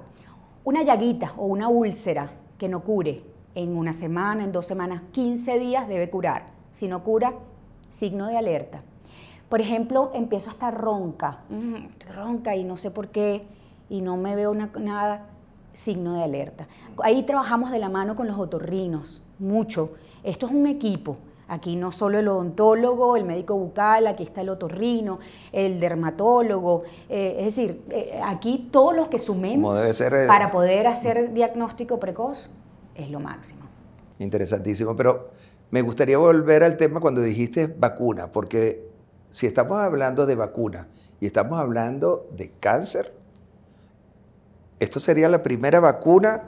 una 0.64 0.84
llaguita 0.84 1.34
o 1.38 1.46
una 1.46 1.68
úlcera 1.68 2.32
que 2.58 2.70
no 2.70 2.82
cure 2.82 3.29
en 3.56 3.76
una 3.76 3.94
semana, 3.94 4.44
en 4.44 4.52
dos 4.52 4.66
semanas, 4.66 5.02
15 5.12 5.60
días 5.60 5.88
debe 5.88 6.10
curar. 6.10 6.48
Si 6.72 6.88
no 6.88 7.04
cura, 7.04 7.34
signo 7.90 8.28
de 8.28 8.38
alerta. 8.38 8.82
Por 9.50 9.62
ejemplo, 9.62 10.12
empiezo 10.14 10.50
a 10.50 10.54
estar 10.54 10.80
ronca, 10.80 11.40
mm, 11.50 12.14
ronca 12.16 12.56
y 12.56 12.64
no 12.64 12.78
sé 12.78 12.92
por 12.92 13.08
qué, 13.08 13.48
y 13.90 14.02
no 14.02 14.16
me 14.18 14.36
veo 14.36 14.54
nada, 14.54 15.26
signo 15.74 16.14
de 16.14 16.24
alerta. 16.24 16.68
Ahí 17.02 17.24
trabajamos 17.24 17.72
de 17.72 17.80
la 17.80 17.90
mano 17.90 18.16
con 18.16 18.28
los 18.28 18.38
otorrinos, 18.38 19.24
mucho. 19.40 19.94
Esto 20.24 20.46
es 20.46 20.52
un 20.52 20.68
equipo. 20.68 21.18
Aquí 21.48 21.76
no 21.76 21.92
solo 21.92 22.20
el 22.20 22.28
odontólogo, 22.28 23.18
el 23.18 23.26
médico 23.26 23.56
bucal, 23.56 24.06
aquí 24.06 24.22
está 24.22 24.42
el 24.42 24.50
otorrino, 24.50 25.18
el 25.52 25.80
dermatólogo. 25.80 26.84
Eh, 27.10 27.38
es 27.40 27.46
decir, 27.46 27.84
eh, 27.90 28.22
aquí 28.24 28.70
todos 28.72 28.96
los 28.96 29.08
que 29.08 29.18
sumemos 29.18 29.76
para 30.28 30.52
poder 30.52 30.86
hacer 30.86 31.34
diagnóstico 31.34 32.00
precoz 32.00 32.52
es 32.96 33.10
lo 33.10 33.20
máximo. 33.20 33.62
Interesantísimo, 34.20 34.96
pero 34.96 35.32
me 35.72 35.82
gustaría 35.82 36.18
volver 36.18 36.64
al 36.64 36.78
tema 36.78 37.00
cuando 37.00 37.22
dijiste 37.22 37.68
vacuna, 37.68 38.32
porque 38.32 38.88
si 39.30 39.46
estamos 39.46 39.80
hablando 39.80 40.26
de 40.26 40.36
vacuna 40.36 40.88
y 41.22 41.28
estamos 41.28 41.60
hablando 41.60 42.28
de 42.36 42.52
cáncer, 42.60 43.14
esto 44.80 45.00
sería 45.00 45.30
la 45.30 45.44
primera 45.44 45.80
vacuna 45.80 46.44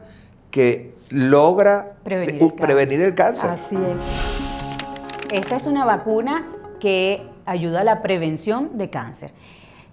que 0.50 0.96
logra 1.10 1.98
prevenir 2.04 3.02
el, 3.02 3.14
cáncer. 3.14 3.52
Así 3.52 3.76
es. 3.76 5.42
Esta 5.42 5.56
es 5.56 5.68
una 5.68 5.86
vacuna 5.86 6.48
que 6.80 7.26
ayuda 7.46 7.82
a 7.82 7.84
la 7.84 8.02
prevención 8.02 8.78
de 8.78 8.90
cáncer. 8.90 9.32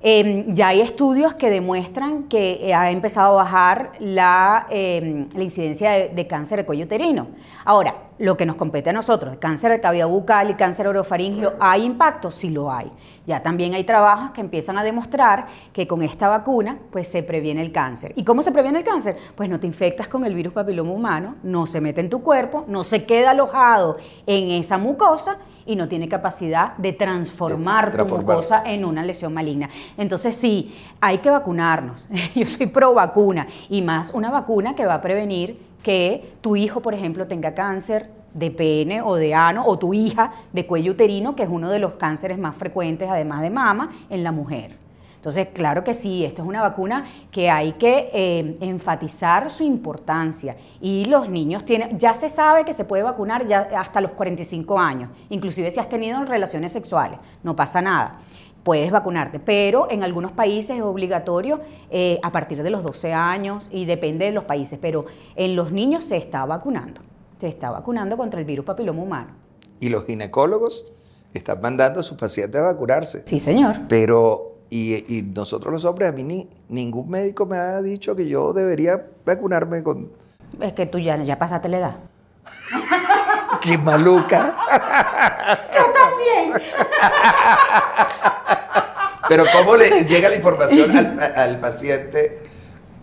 Em, 0.00 0.54
ya 0.54 0.68
hay 0.68 0.80
estudios 0.80 1.34
que 1.34 1.50
demuestran 1.50 2.24
que 2.24 2.60
eh, 2.62 2.72
ha 2.74 2.90
empezado 2.90 3.38
a 3.38 3.42
bajar 3.42 3.92
la, 3.98 4.66
em, 4.70 5.26
incidencia 5.36 6.08
de, 6.08 6.26
cáncer 6.28 6.58
de 6.58 6.66
cuello 6.66 6.84
uterino. 6.84 7.26
Ahora, 7.64 7.94
lo 8.18 8.36
que 8.36 8.46
nos 8.46 8.56
compete 8.56 8.90
a 8.90 8.92
nosotros, 8.92 9.36
cáncer 9.38 9.70
de 9.70 9.80
cavidad 9.80 10.08
bucal 10.08 10.50
y 10.50 10.54
cáncer 10.54 10.88
orofaringio, 10.88 11.54
¿hay 11.60 11.84
impacto? 11.84 12.30
Sí 12.30 12.50
lo 12.50 12.70
hay. 12.70 12.90
Ya 13.26 13.42
también 13.42 13.74
hay 13.74 13.84
trabajos 13.84 14.30
que 14.30 14.40
empiezan 14.40 14.78
a 14.78 14.84
demostrar 14.84 15.46
que 15.72 15.86
con 15.86 16.02
esta 16.02 16.28
vacuna 16.28 16.78
pues 16.90 17.08
se 17.08 17.22
previene 17.22 17.60
el 17.60 17.72
cáncer. 17.72 18.12
¿Y 18.16 18.24
cómo 18.24 18.42
se 18.42 18.52
previene 18.52 18.78
el 18.78 18.84
cáncer? 18.84 19.16
Pues 19.34 19.48
no 19.48 19.60
te 19.60 19.66
infectas 19.66 20.08
con 20.08 20.24
el 20.24 20.34
virus 20.34 20.52
papiloma 20.52 20.92
humano, 20.92 21.36
no 21.42 21.66
se 21.66 21.80
mete 21.80 22.00
en 22.00 22.10
tu 22.10 22.22
cuerpo, 22.22 22.64
no 22.66 22.84
se 22.84 23.04
queda 23.04 23.30
alojado 23.30 23.98
en 24.26 24.50
esa 24.50 24.78
mucosa 24.78 25.38
y 25.66 25.76
no 25.76 25.86
tiene 25.86 26.08
capacidad 26.08 26.74
de 26.78 26.94
transformar, 26.94 27.94
tu 27.94 28.06
mucosa 28.06 28.62
en 28.64 28.86
una 28.86 29.02
lesión 29.02 29.34
maligna. 29.34 29.68
Entonces 29.98 30.34
sí, 30.34 30.74
hay 31.00 31.18
que 31.18 31.30
vacunarnos. 31.30 32.08
Yo 32.34 32.46
soy 32.46 32.66
pro 32.66 32.94
vacuna 32.94 33.46
y 33.68 33.82
más 33.82 34.12
una 34.14 34.30
vacuna 34.30 34.74
que 34.74 34.86
va 34.86 34.94
a 34.94 35.02
prevenir 35.02 35.67
que 35.82 36.34
tu 36.40 36.56
hijo, 36.56 36.80
por 36.80 36.94
ejemplo, 36.94 37.26
tenga 37.26 37.54
cáncer 37.54 38.10
de 38.34 38.50
pene 38.50 39.02
o 39.02 39.14
de 39.14 39.34
ano, 39.34 39.64
o 39.66 39.78
tu 39.78 39.94
hija 39.94 40.32
de 40.52 40.66
cuello 40.66 40.92
uterino, 40.92 41.34
que 41.34 41.44
es 41.44 41.48
uno 41.48 41.70
de 41.70 41.78
los 41.78 41.94
cánceres 41.94 42.38
más 42.38 42.56
frecuentes, 42.56 43.08
además 43.08 43.42
de 43.42 43.50
mama, 43.50 43.90
en 44.10 44.22
la 44.22 44.32
mujer. 44.32 44.76
Entonces, 45.16 45.48
claro 45.52 45.82
que 45.82 45.94
sí, 45.94 46.24
esta 46.24 46.42
es 46.42 46.48
una 46.48 46.62
vacuna 46.62 47.04
que 47.32 47.50
hay 47.50 47.72
que 47.72 48.08
eh, 48.12 48.56
enfatizar 48.60 49.50
su 49.50 49.64
importancia. 49.64 50.56
Y 50.80 51.06
los 51.06 51.28
niños 51.28 51.64
tienen, 51.64 51.98
ya 51.98 52.14
se 52.14 52.28
sabe 52.28 52.64
que 52.64 52.72
se 52.72 52.84
puede 52.84 53.02
vacunar 53.02 53.44
ya 53.46 53.68
hasta 53.76 54.00
los 54.00 54.12
45 54.12 54.78
años, 54.78 55.10
inclusive 55.28 55.72
si 55.72 55.80
has 55.80 55.88
tenido 55.88 56.24
relaciones 56.24 56.70
sexuales, 56.70 57.18
no 57.42 57.56
pasa 57.56 57.82
nada 57.82 58.20
puedes 58.68 58.90
vacunarte, 58.90 59.40
pero 59.40 59.90
en 59.90 60.02
algunos 60.02 60.32
países 60.32 60.76
es 60.76 60.82
obligatorio 60.82 61.58
eh, 61.88 62.20
a 62.22 62.30
partir 62.30 62.62
de 62.62 62.68
los 62.68 62.82
12 62.82 63.14
años 63.14 63.70
y 63.72 63.86
depende 63.86 64.26
de 64.26 64.32
los 64.32 64.44
países, 64.44 64.78
pero 64.78 65.06
en 65.36 65.56
los 65.56 65.72
niños 65.72 66.04
se 66.04 66.18
está 66.18 66.44
vacunando, 66.44 67.00
se 67.38 67.48
está 67.48 67.70
vacunando 67.70 68.18
contra 68.18 68.38
el 68.38 68.44
virus 68.44 68.66
papiloma 68.66 69.02
humano. 69.02 69.30
¿Y 69.80 69.88
los 69.88 70.04
ginecólogos 70.04 70.84
están 71.32 71.62
mandando 71.62 72.00
a 72.00 72.02
sus 72.02 72.18
pacientes 72.18 72.60
a 72.60 72.64
vacunarse? 72.64 73.22
Sí, 73.24 73.40
señor. 73.40 73.88
Pero, 73.88 74.56
y, 74.68 75.24
nosotros 75.34 75.72
los 75.72 75.86
hombres, 75.86 76.10
a 76.10 76.12
mí 76.12 76.22
ni, 76.22 76.50
ningún 76.68 77.08
médico 77.08 77.46
me 77.46 77.56
ha 77.56 77.80
dicho 77.80 78.14
que 78.14 78.28
yo 78.28 78.52
debería 78.52 79.06
vacunarme 79.24 79.82
con... 79.82 80.10
Es 80.60 80.74
que 80.74 80.84
tú 80.84 80.98
ya, 80.98 81.16
ya 81.24 81.38
pasaste 81.38 81.70
la 81.70 81.78
edad. 81.78 81.96
¡Qué 83.60 83.78
maluca! 83.78 84.56
Yo 85.74 85.92
también. 85.92 86.52
Pero 89.28 89.44
¿cómo 89.52 89.76
le 89.76 90.04
llega 90.04 90.28
la 90.28 90.36
información 90.36 91.18
al, 91.18 91.60
paciente? 91.60 92.38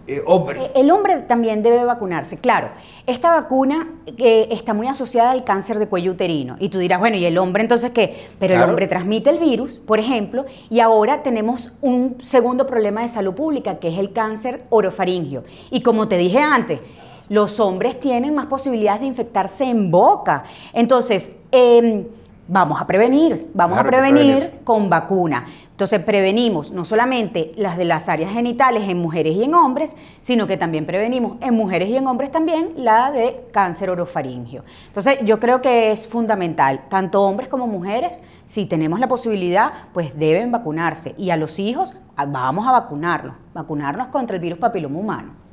Eh, 0.08 0.22
hombre. 0.26 0.62
Eh, 0.62 0.72
el 0.76 0.92
hombre 0.92 1.18
también 1.22 1.64
debe 1.64 1.84
vacunarse. 1.84 2.38
Claro, 2.38 2.70
esta 3.08 3.32
vacuna 3.32 3.90
eh, 4.18 4.48
está 4.52 4.74
muy 4.74 4.88
asociada 4.88 5.32
al 5.32 5.44
cáncer 5.44 5.80
de 5.80 5.88
cuello 5.88 6.12
uterino. 6.12 6.58
Y 6.60 6.70
tú 6.70 6.80
dirás, 6.80 7.00
bueno, 7.00 7.18
¿y 7.18 7.26
el 7.26 7.38
hombre 7.38 7.64
entonces 7.64 7.92
qué? 7.92 8.28
Pero 8.40 8.56
el 8.56 8.64
hombre 8.64 8.88
transmite 8.88 9.30
el 9.30 9.40
virus, 9.40 9.80
por 9.80 10.00
ejemplo, 10.00 10.46
y 10.70 10.80
ahora 10.80 11.24
tenemos 11.24 11.72
un 11.82 12.18
segundo 12.20 12.68
problema 12.68 13.02
de 13.02 13.08
salud 13.08 13.34
pública, 13.34 13.80
que 13.80 13.90
es 13.90 13.98
el 13.98 14.14
cáncer 14.14 14.64
orofaringio. 14.70 15.44
Y 15.72 15.82
como 15.82 16.08
te 16.08 16.18
dije 16.18 16.40
antes, 16.40 16.82
los 17.30 17.60
hombres 17.60 18.00
tienen 18.00 18.36
más 18.36 18.46
posibilidades 18.48 19.02
de 19.02 19.08
infectarse 19.08 19.66
en 19.66 19.92
boca. 19.92 20.44
Entonces, 20.74 21.32
em, 21.52 22.06
vamos 22.48 22.80
a 22.80 22.86
prevenir, 22.86 23.50
vamos 23.54 23.80
a 23.80 23.84
prevenir, 23.84 24.60
con 24.64 24.90
vacuna. 24.90 25.46
Entonces 25.72 26.00
prevenimos 26.02 26.72
no 26.72 26.86
solamente 26.86 27.52
las 27.58 27.76
de 27.76 27.86
las 27.86 28.08
áreas 28.08 28.32
genitales 28.32 28.88
en 28.88 29.02
mujeres 29.02 29.36
y 29.36 29.44
en 29.44 29.56
hombres, 29.56 29.96
sino 30.22 30.48
que 30.48 30.56
también 30.56 30.86
prevenimos 30.86 31.38
en 31.42 31.54
mujeres 31.56 31.90
y 31.90 31.98
en 31.98 32.08
hombres 32.08 32.32
también 32.32 32.74
la 32.78 33.12
de 33.12 33.48
cáncer 33.52 33.90
orofaringio. 33.90 34.64
Entonces 34.88 35.20
yo 35.24 35.40
creo 35.40 35.62
que 35.62 35.92
es 35.92 36.08
fundamental, 36.08 36.86
tanto 36.90 37.22
hombres 37.24 37.50
como 37.50 37.68
mujeres, 37.68 38.22
si 38.46 38.66
tenemos 38.68 39.00
la 39.00 39.08
posibilidad, 39.08 39.74
pues 39.94 40.18
deben 40.18 40.52
vacunarse. 40.52 41.16
Y 41.18 41.32
a 41.32 41.38
los 41.38 41.60
hijos, 41.60 41.94
vamos 42.16 42.68
a 42.68 42.72
vacunarlos, 42.72 43.36
vacunarnos 43.54 44.08
contra 44.08 44.36
el 44.36 44.42
virus 44.42 44.60
papiloma 44.60 45.00
humano 45.00 45.45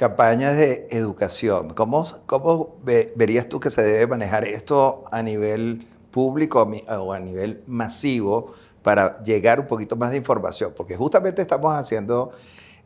campañas 0.00 0.56
de 0.56 0.88
educación. 0.92 1.74
¿Cómo, 1.74 2.06
cómo 2.24 2.76
verías 2.82 3.50
tú 3.50 3.60
que 3.60 3.68
se 3.68 3.82
debe 3.82 4.06
manejar 4.06 4.46
esto 4.46 5.02
a 5.12 5.22
nivel 5.22 5.86
público 6.10 6.66
o 6.88 7.12
a 7.12 7.20
nivel 7.20 7.62
masivo 7.66 8.50
para 8.82 9.22
llegar 9.22 9.60
un 9.60 9.66
poquito 9.66 9.96
más 9.96 10.12
de 10.12 10.16
información? 10.16 10.72
Porque 10.74 10.96
justamente 10.96 11.42
estamos 11.42 11.74
haciendo 11.74 12.32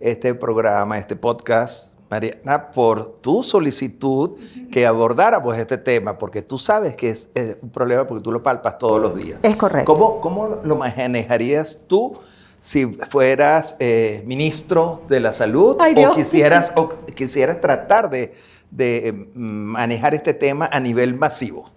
este 0.01 0.35
programa, 0.35 0.99
este 0.99 1.15
podcast, 1.15 1.95
Mariana, 2.11 2.73
por 2.73 3.15
tu 3.21 3.45
solicitud 3.45 4.33
que 4.73 4.85
abordáramos 4.85 5.57
este 5.57 5.79
tema, 5.79 6.19
porque 6.19 6.43
tú 6.43 6.59
sabes 6.59 6.97
que 6.97 7.11
es, 7.11 7.31
un 7.63 7.71
problema 7.71 8.09
porque 8.09 8.25
tú 8.25 8.33
lo 8.33 8.43
palpas 8.43 8.77
todos 8.77 9.01
los 9.01 9.15
días. 9.15 9.39
Es 9.45 9.55
correcto. 9.55 9.95
¿Cómo, 9.95 10.21
cómo 10.21 10.61
lo 10.65 10.75
manejarías 10.75 11.79
tú? 11.87 12.19
Si 12.65 12.87
fueras 13.11 13.77
eh, 13.79 14.23
ministro 14.25 15.03
de 15.07 15.21
la 15.21 15.35
salud 15.35 15.77
o, 15.79 16.15
quisieras, 16.15 16.73
o 16.75 16.89
quisieras 17.15 17.61
tratar 17.61 18.09
de, 18.09 18.33
em, 18.81 19.27
manejar 19.35 20.15
este 20.15 20.33
tema 20.33 20.71
a 20.73 20.81
nivel 20.81 21.15
masivo? 21.15 21.71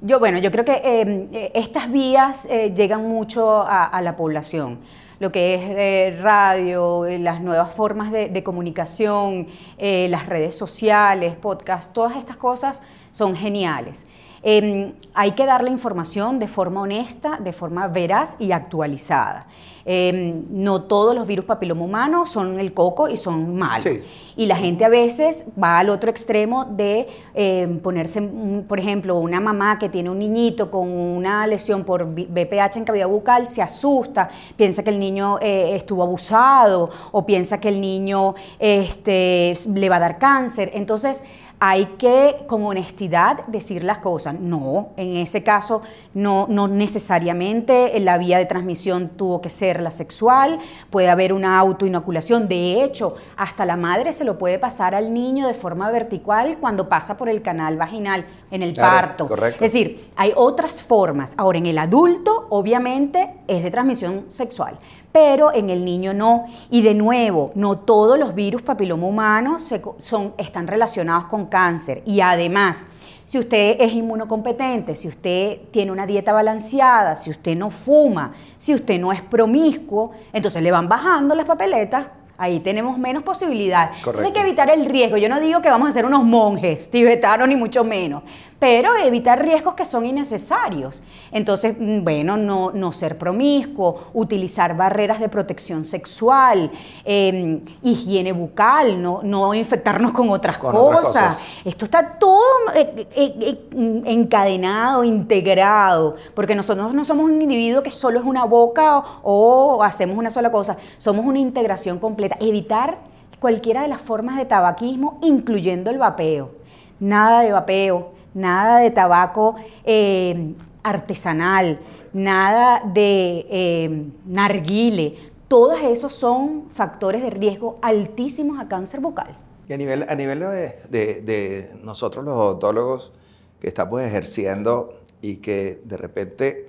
Yo, 0.00 0.20
bueno, 0.20 0.38
yo 0.38 0.52
creo 0.52 0.64
que 0.64 0.80
eh, 0.84 1.50
estas 1.54 1.90
vías 1.90 2.46
eh, 2.48 2.72
llegan 2.72 3.08
mucho 3.08 3.64
a, 3.66 4.00
la 4.00 4.14
población 4.14 4.78
lo 5.18 5.32
que 5.32 5.56
es 5.56 6.20
radio, 6.20 7.04
las 7.18 7.40
nuevas 7.40 7.74
formas 7.74 8.12
de, 8.12 8.42
comunicación, 8.44 9.48
las 9.76 10.26
redes 10.26 10.54
sociales, 10.54 11.34
podcast, 11.34 11.92
todas 11.92 12.16
estas 12.16 12.36
cosas 12.36 12.80
son 13.10 13.34
geniales. 13.34 14.06
Em, 14.42 14.92
hay 15.14 15.32
que 15.32 15.46
darle 15.46 15.70
información 15.70 16.38
de 16.38 16.48
forma 16.48 16.82
honesta, 16.82 17.38
de 17.38 17.52
forma 17.52 17.88
veraz 17.88 18.36
y 18.38 18.52
actualizada. 18.52 19.46
Em, 19.90 20.44
no 20.50 20.82
todos 20.82 21.14
los 21.14 21.26
virus 21.26 21.46
papiloma 21.46 21.82
humanos 21.82 22.30
son 22.30 22.60
el 22.60 22.74
coco 22.74 23.08
y 23.08 23.16
son 23.16 23.56
malos. 23.56 23.90
Y 24.36 24.44
la 24.44 24.54
gente 24.56 24.84
a 24.84 24.90
veces 24.90 25.46
va 25.60 25.78
al 25.78 25.88
otro 25.88 26.10
extremo 26.10 26.66
de 26.66 27.08
em, 27.32 27.78
ponerse, 27.80 28.20
por 28.68 28.78
ejemplo, 28.78 29.18
una 29.18 29.40
mamá 29.40 29.78
que 29.78 29.88
tiene 29.88 30.10
un 30.10 30.18
niñito 30.18 30.70
con 30.70 30.90
una 30.90 31.46
lesión 31.46 31.84
por 31.84 32.04
BPH 32.04 32.76
en 32.76 32.84
cavidad 32.84 33.08
bucal, 33.08 33.48
se 33.48 33.62
asusta, 33.62 34.28
piensa 34.56 34.82
que 34.82 34.90
el 34.90 34.98
niño 34.98 35.38
eh, 35.40 35.74
estuvo 35.74 36.02
abusado 36.02 36.90
o 37.10 37.24
piensa 37.24 37.58
que 37.58 37.68
el 37.68 37.80
niño 37.80 38.34
este, 38.58 39.54
le 39.74 39.88
va 39.88 39.96
a 39.96 40.00
dar 40.00 40.18
cáncer. 40.18 40.70
Entonces, 40.74 41.22
hay 41.60 41.86
que 41.98 42.44
con 42.46 42.64
honestidad 42.64 43.46
decir 43.46 43.82
las 43.84 43.98
cosas. 43.98 44.38
No, 44.38 44.90
en 44.96 45.16
ese 45.16 45.42
caso 45.42 45.82
no, 46.14 46.46
no 46.48 46.68
necesariamente 46.68 47.98
la 48.00 48.18
vía 48.18 48.38
de 48.38 48.46
transmisión 48.46 49.10
tuvo 49.10 49.40
que 49.40 49.48
ser 49.48 49.80
la 49.80 49.90
sexual, 49.90 50.58
puede 50.90 51.08
haber 51.08 51.32
una 51.32 51.58
autoinoculación. 51.58 52.48
De 52.48 52.82
hecho, 52.84 53.14
hasta 53.36 53.66
la 53.66 53.76
madre 53.76 54.12
se 54.12 54.24
lo 54.24 54.38
puede 54.38 54.58
pasar 54.58 54.94
al 54.94 55.12
niño 55.12 55.46
de 55.48 55.54
forma 55.54 55.90
vertical 55.90 56.58
cuando 56.60 56.88
pasa 56.88 57.16
por 57.16 57.28
el 57.28 57.42
canal 57.42 57.76
vaginal 57.76 58.24
en 58.50 58.62
el 58.62 58.74
parto. 58.74 59.28
Es 59.46 59.58
decir, 59.58 60.10
hay 60.16 60.32
otras 60.36 60.82
formas. 60.82 61.34
Ahora, 61.36 61.58
en 61.58 61.66
el 61.66 61.78
adulto, 61.78 62.46
obviamente, 62.50 63.34
es 63.46 63.62
de 63.62 63.70
transmisión 63.70 64.24
sexual 64.28 64.78
pero 65.18 65.52
en 65.52 65.68
el 65.68 65.84
niño 65.84 66.14
no. 66.14 66.46
Y 66.70 66.80
de 66.82 66.94
nuevo, 66.94 67.50
no 67.56 67.78
todos 67.78 68.16
los 68.16 68.36
virus 68.36 68.62
papiloma 68.62 69.08
humanos 69.08 69.74
son, 69.98 70.32
están 70.38 70.68
relacionados 70.68 71.26
con 71.26 71.46
cáncer. 71.46 72.04
Y 72.06 72.20
además, 72.20 72.86
si 73.24 73.36
usted 73.36 73.76
es 73.80 73.92
inmunocompetente, 73.94 74.94
si 74.94 75.08
usted 75.08 75.58
tiene 75.72 75.90
una 75.90 76.06
dieta 76.06 76.32
balanceada, 76.32 77.16
si 77.16 77.30
usted 77.30 77.56
no 77.56 77.70
fuma, 77.70 78.32
si 78.58 78.74
usted 78.74 79.00
no 79.00 79.10
es 79.10 79.20
promiscuo, 79.20 80.12
entonces 80.32 80.62
le 80.62 80.70
van 80.70 80.88
bajando 80.88 81.34
las 81.34 81.46
papeletas 81.46 82.06
ahí 82.40 82.60
tenemos 82.60 82.96
menos 82.96 83.24
posibilidades. 83.24 83.98
Entonces 83.98 84.26
hay 84.26 84.32
que 84.32 84.40
evitar 84.40 84.70
el 84.70 84.86
riesgo. 84.86 85.16
Yo 85.16 85.28
no 85.28 85.40
digo 85.40 85.60
que 85.60 85.68
vamos 85.68 85.88
a 85.88 85.92
ser 85.92 86.06
unos 86.06 86.24
monjes 86.24 86.88
tibetanos, 86.88 87.48
ni 87.48 87.56
mucho 87.56 87.82
menos, 87.82 88.22
pero 88.58 88.96
evitar 88.96 89.40
riesgos 89.40 89.74
que 89.74 89.84
son 89.84 90.04
innecesarios. 90.04 91.02
Entonces, 91.30 91.76
mm, 91.78 92.02
bueno, 92.02 92.36
no, 92.36 92.72
no 92.72 92.90
ser 92.90 93.16
promiscuo, 93.16 94.08
utilizar 94.14 94.76
barreras 94.76 95.20
de 95.20 95.28
protección 95.28 95.84
sexual, 95.84 96.70
em, 97.04 97.60
higiene 97.82 98.32
bucal, 98.32 99.00
no, 99.00 99.20
no 99.22 99.54
infectarnos 99.54 100.12
con 100.12 100.28
otras, 100.30 100.58
cosas. 100.58 101.38
Esto 101.64 101.84
está 101.84 102.18
todo 102.18 102.40
eh, 102.74 103.06
eh, 103.14 103.34
eh, 103.40 104.02
encadenado, 104.06 105.04
integrado, 105.04 106.16
porque 106.34 106.54
nosotros 106.54 106.92
no 106.94 107.04
somos 107.04 107.26
un 107.26 107.40
individuo 107.40 107.82
que 107.82 107.90
solo 107.90 108.18
es 108.18 108.24
una 108.24 108.44
boca 108.44 109.02
o 109.22 109.82
hacemos 109.84 110.16
una 110.18 110.30
sola 110.30 110.50
cosa, 110.50 110.76
somos 110.98 111.24
una 111.24 111.38
integración 111.38 111.98
completa. 111.98 112.36
Evitar 112.40 112.98
cualquiera 113.38 113.82
de 113.82 113.88
las 113.88 114.00
formas 114.00 114.36
de 114.36 114.46
tabaquismo, 114.46 115.18
incluyendo 115.22 115.90
el 115.90 115.98
vapeo. 115.98 116.50
Nada 116.98 117.42
de 117.42 117.52
vapeo 117.52 118.17
nada 118.34 118.78
de 118.78 118.90
tabaco 118.90 119.56
eh, 119.84 120.54
artesanal, 120.82 121.78
nada 122.12 122.82
de 122.84 123.46
eh, 123.50 124.06
narguile. 124.26 125.16
Todos 125.48 125.80
esos 125.82 126.12
son 126.12 126.68
factores 126.70 127.22
de 127.22 127.30
riesgo 127.30 127.78
altísimos 127.82 128.60
a 128.60 128.68
cáncer 128.68 129.00
bucal. 129.00 129.36
Y 129.68 129.72
a 129.72 129.76
nivel, 129.76 130.06
a 130.08 130.14
nivel 130.14 130.40
de, 130.40 131.22
de, 131.22 131.70
nosotros 131.82 132.24
los 132.24 132.34
odontólogos 132.34 133.12
que 133.60 133.68
estamos 133.68 134.00
ejerciendo 134.00 135.00
y 135.20 135.36
que 135.36 135.80
de 135.84 135.96
repente 135.96 136.68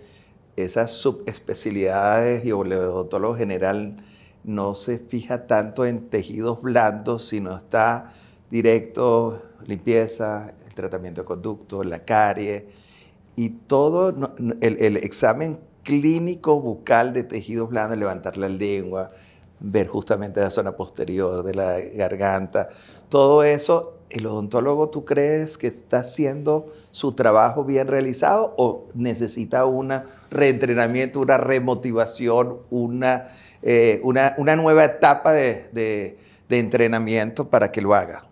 esas 0.58 0.92
subespecialidades 0.92 2.44
y 2.44 2.50
el 2.50 2.74
odontólogo 2.74 3.36
general 3.36 3.98
no 4.44 4.76
se 4.76 5.00
fija 5.00 5.48
tanto 5.48 5.86
en 5.86 6.10
tejidos 6.10 6.62
blandos, 6.62 7.28
sino 7.28 7.56
está 7.56 8.12
directo, 8.50 9.44
limpieza, 9.66 10.54
tratamiento 10.80 11.22
de 11.22 11.26
conducto, 11.26 11.84
la 11.84 12.06
carie 12.06 12.68
y 13.36 13.50
todo 13.50 14.14
el, 14.62 14.98
examen 14.98 15.60
clínico 15.84 16.60
bucal 16.60 17.14
de 17.14 17.24
tejidos 17.24 17.70
blandos, 17.70 17.98
levantar 17.98 18.38
la 18.38 18.50
lengua, 18.50 19.10
ver 19.60 19.88
justamente 19.88 20.40
la 20.42 20.50
zona 20.50 20.74
posterior 20.74 21.44
de 21.44 21.56
la 21.56 21.80
garganta, 21.80 22.70
todo 23.10 23.44
eso, 23.44 23.98
¿el 24.10 24.26
odontólogo 24.26 24.90
tú 24.90 25.04
crees 25.04 25.58
que 25.58 25.68
está 25.68 26.00
haciendo 26.00 26.68
su 26.92 27.14
trabajo 27.14 27.66
bien 27.66 27.88
realizado 27.88 28.54
o 28.58 28.88
necesita 28.94 29.66
un 29.66 29.94
reentrenamiento, 30.30 31.20
una 31.20 31.38
remotivación, 31.38 32.60
una, 32.70 33.28
eh, 33.64 34.00
una, 34.04 34.56
nueva 34.56 34.86
etapa 34.86 35.34
de, 35.34 36.18
entrenamiento 36.50 37.50
para 37.50 37.72
que 37.72 37.82
lo 37.82 37.96
haga? 37.96 38.29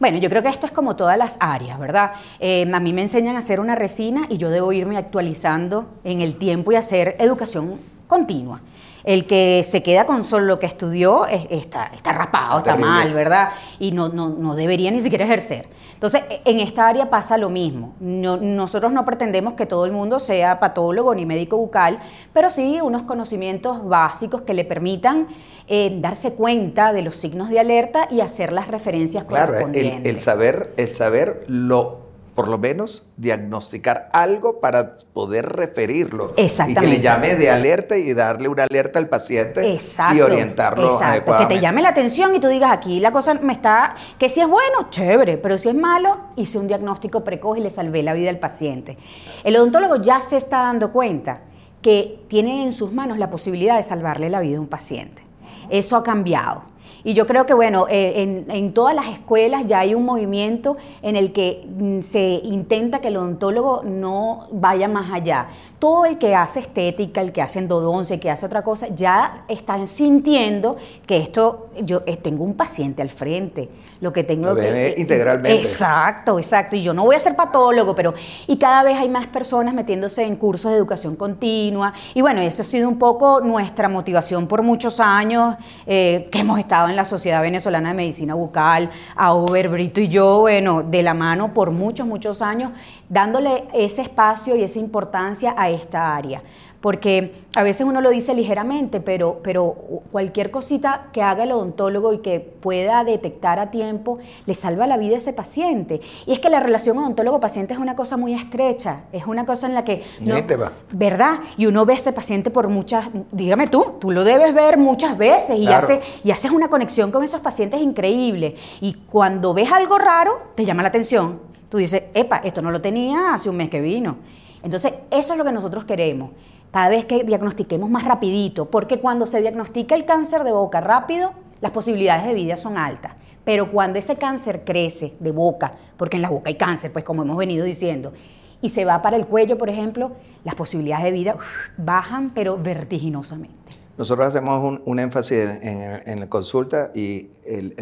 Bueno, 0.00 0.18
yo 0.18 0.30
creo 0.30 0.44
que 0.44 0.48
esto 0.48 0.66
es 0.66 0.72
como 0.72 0.94
todas 0.94 1.18
las 1.18 1.36
áreas, 1.40 1.76
¿verdad? 1.76 2.12
Eh, 2.38 2.70
a 2.72 2.80
mí 2.80 2.92
me 2.92 3.02
enseñan 3.02 3.34
a 3.34 3.40
hacer 3.40 3.58
una 3.58 3.74
resina 3.74 4.26
y 4.28 4.36
yo 4.36 4.48
debo 4.48 4.72
irme 4.72 4.96
actualizando 4.96 5.86
en 6.04 6.20
el 6.20 6.36
tiempo 6.36 6.70
y 6.70 6.76
hacer 6.76 7.16
educación 7.18 7.80
continua. 8.06 8.60
El 9.04 9.26
que 9.26 9.62
se 9.64 9.82
queda 9.82 10.06
con 10.06 10.24
solo 10.24 10.46
lo 10.46 10.58
que 10.58 10.66
estudió 10.66 11.26
está, 11.26 11.90
está 11.94 12.12
rapado, 12.12 12.58
está, 12.58 12.76
mal, 12.76 13.12
¿verdad? 13.14 13.50
Y 13.78 13.92
no, 13.92 14.08
no, 14.08 14.28
no 14.28 14.54
debería 14.54 14.90
ni 14.90 15.00
siquiera 15.00 15.24
ejercer. 15.24 15.68
Entonces, 15.94 16.22
e, 16.30 16.42
en 16.44 16.60
esta 16.60 16.88
área 16.88 17.10
pasa 17.10 17.38
lo 17.38 17.50
mismo. 17.50 17.94
nosotros 18.00 18.92
no 18.92 19.04
pretendemos 19.04 19.54
que 19.54 19.66
todo 19.66 19.84
el 19.84 19.92
mundo 19.92 20.18
sea 20.18 20.60
patólogo 20.60 21.14
ni 21.14 21.26
médico 21.26 21.56
bucal, 21.56 21.98
pero 22.32 22.50
sí 22.50 22.80
unos 22.80 23.02
conocimientos 23.02 23.86
básicos 23.86 24.42
que 24.42 24.54
le 24.54 24.64
permitan 24.64 25.28
eh, 25.66 25.96
darse 26.00 26.32
cuenta 26.32 26.92
de 26.92 27.02
los 27.02 27.16
signos 27.16 27.50
de 27.50 27.60
alerta 27.60 28.08
y 28.10 28.20
hacer 28.20 28.52
las 28.52 28.68
referencias 28.68 29.24
claro, 29.24 29.52
correspondientes. 29.52 30.00
El, 30.00 30.16
el, 30.16 30.20
saber, 30.20 30.72
el 30.76 30.94
saber 30.94 31.44
lo 31.46 32.07
por 32.38 32.46
lo 32.46 32.56
menos 32.56 33.04
diagnosticar 33.16 34.10
algo 34.12 34.60
para 34.60 34.94
poder 35.12 35.44
referirlo. 35.44 36.34
Exactamente. 36.36 36.82
Y 36.82 36.84
que 36.84 36.96
le 36.98 37.02
llame 37.02 37.34
de 37.34 37.50
alerta 37.50 37.96
y 37.96 38.14
darle 38.14 38.48
una 38.48 38.62
alerta 38.62 39.00
al 39.00 39.08
paciente 39.08 39.76
y 40.14 40.20
orientarlo 40.20 40.84
exacto. 40.86 41.36
Que 41.36 41.46
te 41.46 41.58
llame 41.58 41.82
la 41.82 41.88
atención 41.88 42.36
y 42.36 42.38
tú 42.38 42.46
digas 42.46 42.70
aquí 42.70 43.00
la 43.00 43.10
cosa 43.10 43.34
me 43.34 43.52
está, 43.52 43.96
que 44.20 44.28
si 44.28 44.40
es 44.40 44.46
bueno, 44.46 44.88
chévere, 44.88 45.36
pero 45.36 45.58
si 45.58 45.68
es 45.68 45.74
malo, 45.74 46.26
hice 46.36 46.58
un 46.58 46.68
diagnóstico 46.68 47.24
precoz 47.24 47.58
y 47.58 47.60
le 47.60 47.70
salvé 47.70 48.04
la 48.04 48.12
vida 48.12 48.30
al 48.30 48.38
paciente. 48.38 48.96
El 49.42 49.56
odontólogo 49.56 49.96
ya 49.96 50.22
se 50.22 50.36
está 50.36 50.58
dando 50.58 50.92
cuenta 50.92 51.40
que 51.82 52.20
tiene 52.28 52.62
en 52.62 52.72
sus 52.72 52.92
manos 52.92 53.18
la 53.18 53.30
posibilidad 53.30 53.76
de 53.76 53.82
salvarle 53.82 54.30
la 54.30 54.38
vida 54.38 54.58
a 54.58 54.60
un 54.60 54.68
paciente. 54.68 55.24
Eso 55.70 55.96
ha 55.96 56.04
cambiado. 56.04 56.62
Y 57.04 57.14
yo 57.14 57.26
creo 57.26 57.46
que, 57.46 57.54
bueno, 57.54 57.86
eh, 57.88 58.44
en, 58.48 58.72
todas 58.72 58.94
las 58.94 59.06
escuelas 59.06 59.66
ya 59.66 59.80
hay 59.80 59.94
un 59.94 60.04
movimiento 60.04 60.76
en 61.02 61.16
el 61.16 61.32
que 61.32 61.66
mm, 61.66 62.00
se 62.00 62.40
intenta 62.42 63.00
que 63.00 63.08
el 63.08 63.16
odontólogo 63.16 63.82
no 63.84 64.48
vaya 64.50 64.88
más 64.88 65.12
allá. 65.12 65.48
Todo 65.78 66.04
el 66.06 66.18
que 66.18 66.34
hace 66.34 66.60
estética, 66.60 67.20
el 67.20 67.32
que 67.32 67.40
hace 67.40 67.60
endodoncia, 67.60 68.14
el 68.14 68.20
que 68.20 68.30
hace 68.30 68.46
otra 68.46 68.62
cosa, 68.62 68.88
ya 68.88 69.44
están 69.48 69.86
sintiendo 69.86 70.76
que 71.06 71.18
esto, 71.18 71.68
yo 71.82 72.02
eh, 72.06 72.16
tengo 72.16 72.44
un 72.44 72.54
paciente 72.54 73.00
al 73.02 73.10
frente, 73.10 73.68
lo 74.00 74.12
que 74.12 74.24
tengo... 74.24 74.54
que, 74.54 74.94
integralmente. 74.98 75.56
Exacto, 75.56 76.38
exacto. 76.38 76.76
Y 76.76 76.82
yo 76.82 76.94
no 76.94 77.04
voy 77.04 77.16
a 77.16 77.20
ser 77.20 77.36
patólogo, 77.36 77.94
pero... 77.94 78.14
Y 78.46 78.56
cada 78.56 78.82
vez 78.82 78.98
hay 78.98 79.08
más 79.08 79.26
personas 79.28 79.74
metiéndose 79.74 80.24
en 80.24 80.36
cursos 80.36 80.72
de 80.72 80.76
educación 80.76 81.14
continua. 81.14 81.92
Y 82.14 82.20
bueno, 82.20 82.40
eso 82.40 82.62
ha 82.62 82.64
sido 82.64 82.88
un 82.88 82.98
poco 82.98 83.40
nuestra 83.40 83.88
motivación 83.88 84.46
por 84.46 84.62
muchos 84.62 85.00
años 85.00 85.56
eh, 85.86 86.28
que 86.30 86.40
hemos 86.40 86.58
estado 86.58 86.87
en 86.90 86.96
la 86.96 87.04
Sociedad 87.04 87.42
Venezolana 87.42 87.90
de 87.90 87.94
Medicina 87.94 88.34
Bucal, 88.34 88.90
a 89.16 89.34
Uber 89.34 89.68
Brito 89.68 90.00
y 90.00 90.08
yo, 90.08 90.40
bueno, 90.40 90.82
de 90.82 91.02
la 91.02 91.14
mano 91.14 91.54
por 91.54 91.70
muchos, 91.70 92.06
muchos 92.06 92.42
años, 92.42 92.72
dándole 93.08 93.64
ese 93.74 94.02
espacio 94.02 94.56
y 94.56 94.62
esa 94.62 94.78
importancia 94.78 95.54
a 95.56 95.70
esta 95.70 96.14
área 96.16 96.42
porque 96.80 97.32
a 97.54 97.62
veces 97.62 97.86
uno 97.86 98.00
lo 98.00 98.10
dice 98.10 98.34
ligeramente, 98.34 99.00
pero, 99.00 99.40
pero 99.42 99.74
cualquier 100.12 100.50
cosita 100.50 101.08
que 101.12 101.22
haga 101.22 101.42
el 101.42 101.52
odontólogo 101.52 102.12
y 102.12 102.18
que 102.18 102.38
pueda 102.38 103.02
detectar 103.02 103.58
a 103.58 103.70
tiempo 103.70 104.18
le 104.46 104.54
salva 104.54 104.86
la 104.86 104.96
vida 104.96 105.14
a 105.14 105.18
ese 105.18 105.32
paciente. 105.32 106.00
Y 106.26 106.32
es 106.32 106.38
que 106.38 106.50
la 106.50 106.60
relación 106.60 106.98
odontólogo-paciente 106.98 107.74
es 107.74 107.80
una 107.80 107.96
cosa 107.96 108.16
muy 108.16 108.32
estrecha, 108.32 109.02
es 109.12 109.26
una 109.26 109.44
cosa 109.44 109.66
en 109.66 109.74
la 109.74 109.82
que... 109.84 110.04
No, 110.20 110.34
va. 110.34 110.72
¿Verdad? 110.92 111.40
Y 111.56 111.66
uno 111.66 111.84
ve 111.84 111.94
a 111.94 111.96
ese 111.96 112.12
paciente 112.12 112.50
por 112.50 112.68
muchas, 112.68 113.08
dígame 113.32 113.66
tú, 113.66 113.96
tú 113.98 114.12
lo 114.12 114.22
debes 114.22 114.54
ver 114.54 114.78
muchas 114.78 115.18
veces 115.18 115.58
y, 115.58 115.66
hace, 115.66 116.00
y 116.22 116.30
haces 116.30 116.52
una 116.52 116.68
conexión 116.68 116.77
con 117.10 117.24
esos 117.24 117.40
pacientes 117.40 117.80
increíble. 117.80 118.54
Y 118.80 118.94
cuando 118.94 119.54
ves 119.54 119.70
algo 119.72 119.98
raro, 119.98 120.52
te 120.54 120.64
llama 120.64 120.82
la 120.82 120.88
atención. 120.88 121.40
Tú 121.68 121.78
dices, 121.78 122.04
epa, 122.14 122.38
esto 122.38 122.62
no 122.62 122.70
lo 122.70 122.80
tenía 122.80 123.34
hace 123.34 123.50
un 123.50 123.56
mes 123.56 123.68
que 123.68 123.80
vino. 123.80 124.16
Entonces, 124.62 124.94
eso 125.10 125.32
es 125.32 125.38
lo 125.38 125.44
que 125.44 125.52
nosotros 125.52 125.84
queremos 125.84 126.30
cada 126.70 126.90
vez 126.90 127.06
que 127.06 127.24
diagnostiquemos 127.24 127.88
más 127.90 128.04
rapidito, 128.04 128.66
porque 128.66 128.98
cuando 128.98 129.26
se 129.26 129.40
diagnostica 129.40 129.94
el 129.94 130.04
cáncer 130.04 130.44
de 130.44 130.52
boca 130.52 130.80
rápido, 130.80 131.32
las 131.60 131.70
posibilidades 131.72 132.24
de 132.26 132.34
vida 132.34 132.56
son 132.56 132.76
altas. 132.76 133.12
Pero 133.44 133.70
cuando 133.70 133.98
ese 133.98 134.16
cáncer 134.16 134.64
crece 134.64 135.14
de 135.18 135.32
boca, 135.32 135.72
porque 135.96 136.16
en 136.16 136.22
la 136.22 136.28
boca 136.28 136.50
hay 136.50 136.56
cáncer, 136.56 136.92
pues 136.92 137.04
como 137.04 137.22
hemos 137.22 137.36
venido 137.36 137.64
diciendo, 137.64 138.12
y 138.60 138.68
se 138.68 138.84
va 138.84 139.00
para 139.00 139.16
el 139.16 139.26
cuello, 139.26 139.56
por 139.56 139.70
ejemplo, 139.70 140.12
las 140.44 140.54
posibilidades 140.54 141.04
de 141.04 141.12
vida 141.12 141.36
bajan, 141.76 142.30
pero 142.34 142.58
vertiginosamente. 142.58 143.72
Nosotros 143.98 144.28
hacemos 144.28 144.80
un, 144.84 144.98
énfasis 145.00 145.38
en, 145.60 146.20
la 146.20 146.28
consulta 146.28 146.92
y 146.94 147.30
el, 147.44 147.74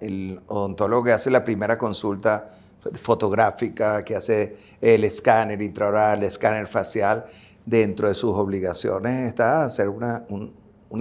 el, 0.00 0.40
odontólogo 0.46 1.02
que 1.02 1.10
hace 1.10 1.32
la 1.32 1.42
primera 1.42 1.76
consulta 1.76 2.48
fotográfica, 3.02 4.04
que 4.04 4.14
hace 4.14 4.56
el 4.80 5.02
escáner 5.02 5.60
intraoral, 5.60 6.18
el 6.18 6.24
escáner 6.26 6.68
facial, 6.68 7.26
dentro 7.66 8.06
de 8.06 8.14
sus 8.14 8.30
obligaciones 8.34 9.26
está 9.26 9.64
hacer 9.64 9.88
un, 9.88 10.52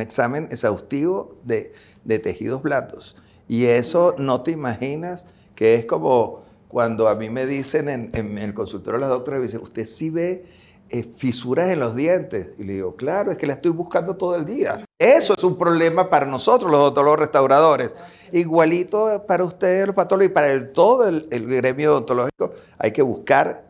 examen 0.02 0.48
exhaustivo 0.50 1.38
de, 1.44 1.72
tejidos 2.18 2.64
blandos. 2.64 3.16
Y 3.48 3.66
eso 3.66 4.16
no 4.18 4.42
te 4.42 4.50
imaginas 4.50 5.28
que 5.54 5.76
es 5.76 5.86
como 5.86 6.46
cuando 6.68 7.10
a 7.10 7.14
mí 7.14 7.30
me 7.30 7.46
dicen 7.46 7.90
en, 7.90 8.38
el 8.40 8.56
consultorio 8.56 9.00
de 9.00 9.02
las 9.02 9.10
doctoras, 9.12 9.40
me 9.40 9.46
dicen, 9.46 9.62
usted 9.62 9.86
sí 9.86 10.10
ve 10.10 10.63
eh, 10.94 11.12
fisuras 11.18 11.72
en 11.72 11.80
los 11.80 11.96
dientes. 11.96 12.50
Y 12.60 12.64
le 12.66 12.74
digo, 12.74 12.96
claro, 12.96 13.32
es 13.32 13.38
que 13.40 13.48
la 13.48 13.54
estoy 13.54 13.72
buscando 13.72 14.16
todo 14.16 14.36
el 14.36 14.46
día. 14.46 14.86
Eso 15.00 15.34
es 15.36 15.44
un 15.44 15.58
problema 15.58 16.08
para 16.08 16.28
nosotros, 16.28 16.70
los 16.70 16.94
los 16.94 17.18
restauradores. 17.18 17.96
Igualito 18.32 19.24
para 19.28 19.44
ustedes, 19.44 19.88
los 19.88 19.96
patólogos, 19.96 20.30
y 20.30 20.34
para 20.34 20.70
todo 20.70 21.08
el, 21.08 21.28
el 21.32 21.48
gremio 21.48 21.94
odontológico, 21.94 22.52
hay 22.78 22.92
que 22.92 23.02
buscar 23.02 23.66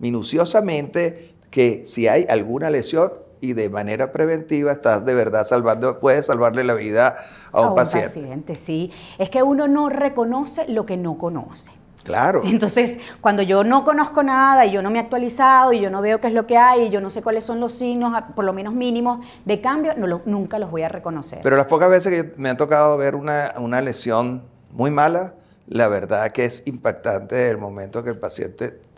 minuciosamente 0.00 1.36
que 1.48 1.84
si 1.86 2.08
hay 2.08 2.26
alguna 2.28 2.70
lesión 2.70 3.12
y 3.40 3.52
de 3.52 3.70
manera 3.70 4.10
preventiva 4.10 4.72
estás 4.72 5.04
de 5.04 5.14
verdad 5.14 5.46
salvando, 5.46 6.00
puedes 6.00 6.26
salvarle 6.26 6.64
la 6.64 6.74
vida 6.74 7.18
a 7.52 7.68
un, 7.68 7.76
paciente. 7.76 8.08
paciente. 8.08 8.56
Sí, 8.56 8.90
es 9.18 9.30
que 9.30 9.44
uno 9.44 9.68
no 9.68 9.90
reconoce 9.90 10.66
lo 10.66 10.86
que 10.86 10.96
no 10.96 11.18
conoce. 11.18 11.70
Claro. 12.08 12.40
Entonces, 12.44 12.98
cuando 13.20 13.42
yo 13.42 13.64
no 13.64 13.84
conozco 13.84 14.22
nada 14.22 14.64
y 14.64 14.70
yo 14.70 14.80
no 14.80 14.90
me 14.90 14.98
he 14.98 15.02
actualizado 15.02 15.74
y 15.74 15.80
yo 15.80 15.90
no 15.90 16.00
veo 16.00 16.20
qué 16.20 16.28
es 16.28 16.32
lo 16.32 16.46
que 16.46 16.56
hay 16.56 16.86
y 16.86 16.90
yo 16.90 17.02
no 17.02 17.10
sé 17.10 17.22
cuáles 17.22 17.44
son 17.44 17.60
los 17.60 17.74
signos, 17.74 18.18
por 18.34 18.46
lo 18.46 18.54
menos 18.54 18.72
mínimos, 18.72 19.24
de 19.44 19.60
cambio, 19.60 19.92
no 19.96 20.22
nunca 20.24 20.58
los 20.58 20.70
voy 20.70 20.82
a 20.82 20.88
reconocer. 20.88 21.40
Pero 21.42 21.56
las 21.58 21.66
pocas 21.66 21.90
veces 21.90 22.10
que 22.10 22.32
me 22.38 22.48
ha 22.48 22.56
tocado 22.56 22.96
ver 22.96 23.14
una, 23.14 23.52
una 23.58 23.82
lesión 23.82 24.42
muy 24.72 24.90
mala, 24.90 25.34
la 25.66 25.88
verdad 25.88 26.32
que 26.32 26.46
es 26.46 26.66
impactante 26.66 27.50
el 27.50 27.58
momento 27.58 28.02
que 28.02 28.08
el 28.08 28.18
paciente 28.18 28.88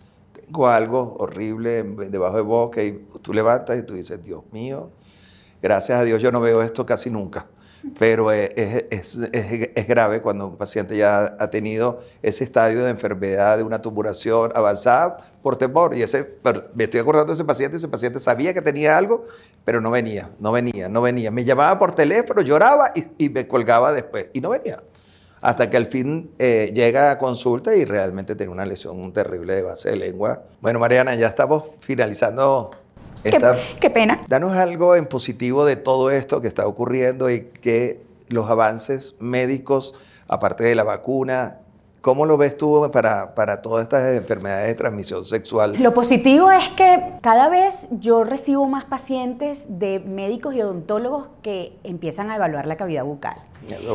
algo 0.68 1.16
horrible 1.18 1.82
debajo 1.82 2.36
de 2.36 2.42
boca 2.42 2.82
y 2.82 3.06
tú 3.22 3.32
levantas 3.32 3.78
y 3.78 3.82
tú 3.82 3.94
dices, 3.94 4.22
Dios 4.22 4.42
mío, 4.52 4.90
gracias 5.62 6.00
a 6.00 6.04
Dios 6.04 6.20
yo 6.20 6.32
no 6.32 6.40
veo 6.40 6.62
esto 6.62 6.84
casi 6.86 7.10
nunca. 7.10 7.46
Pero 7.98 8.30
es, 8.32 8.50
es, 8.90 9.18
es, 9.32 9.88
grave 9.88 10.20
cuando 10.20 10.48
un 10.48 10.56
paciente 10.56 10.96
ya 10.96 11.36
ha 11.38 11.50
tenido 11.50 12.00
ese 12.22 12.44
estadio 12.44 12.84
de 12.84 12.90
enfermedad, 12.90 13.56
de 13.56 13.62
una 13.62 13.80
tumoración 13.80 14.52
avanzada 14.54 15.16
por 15.42 15.56
temor. 15.56 15.96
Y 15.96 16.02
ese, 16.02 16.36
me 16.74 16.84
estoy 16.84 17.00
acordando 17.00 17.32
de 17.32 17.34
ese 17.34 17.44
paciente, 17.44 17.76
ese 17.76 17.88
paciente 17.88 18.18
sabía 18.18 18.52
que 18.52 18.62
tenía 18.62 18.98
algo, 18.98 19.24
pero 19.64 19.80
no 19.80 19.90
venía, 19.90 20.30
no 20.38 20.52
venía, 20.52 20.88
no 20.88 21.02
venía. 21.02 21.30
Me 21.30 21.44
llamaba 21.44 21.78
por 21.78 21.94
teléfono, 21.94 22.42
lloraba 22.42 22.92
y, 22.94 23.24
y 23.24 23.28
me 23.30 23.46
colgaba 23.46 23.92
después. 23.92 24.28
Y 24.32 24.40
no 24.40 24.50
venía 24.50 24.82
hasta 25.42 25.70
que 25.70 25.76
al 25.76 25.86
fin 25.86 26.30
eh, 26.38 26.70
llega 26.74 27.10
a 27.10 27.18
consulta 27.18 27.74
y 27.74 27.84
realmente 27.84 28.36
tiene 28.36 28.52
una 28.52 28.66
lesión 28.66 29.12
terrible 29.12 29.54
de 29.54 29.62
base 29.62 29.90
de 29.90 29.96
lengua. 29.96 30.42
Bueno, 30.60 30.78
Mariana, 30.78 31.14
ya 31.14 31.28
estamos 31.28 31.64
finalizando. 31.80 32.70
Esta... 33.24 33.56
Qué, 33.80 33.90
pena. 33.90 34.20
Danos 34.28 34.56
algo 34.56 34.96
en 34.96 35.06
positivo 35.06 35.64
de 35.64 35.76
todo 35.76 36.10
esto 36.10 36.40
que 36.40 36.48
está 36.48 36.66
ocurriendo 36.66 37.30
y 37.30 37.42
que 37.42 38.00
los 38.28 38.48
avances 38.48 39.16
médicos 39.20 39.94
aparte 40.28 40.64
de 40.64 40.74
la 40.74 40.84
vacuna. 40.84 41.58
¿Cómo 42.00 42.24
lo 42.24 42.38
ves 42.38 42.56
tú 42.56 42.88
para, 42.90 43.34
para 43.34 43.60
todas 43.60 43.82
estas 43.82 44.14
enfermedades 44.14 44.68
de 44.68 44.74
transmisión 44.74 45.24
sexual? 45.26 45.74
Lo 45.78 45.92
positivo 45.92 46.50
es 46.50 46.66
que 46.70 47.12
cada 47.20 47.50
vez 47.50 47.88
yo 47.90 48.24
recibo 48.24 48.66
más 48.66 48.84
pacientes 48.84 49.64
de 49.68 50.00
médicos 50.00 50.54
y 50.54 50.62
odontólogos 50.62 51.28
que 51.42 51.76
empiezan 51.84 52.30
a 52.30 52.36
evaluar 52.36 52.64
la 52.64 52.76
cavidad 52.76 53.04
bucal. 53.04 53.36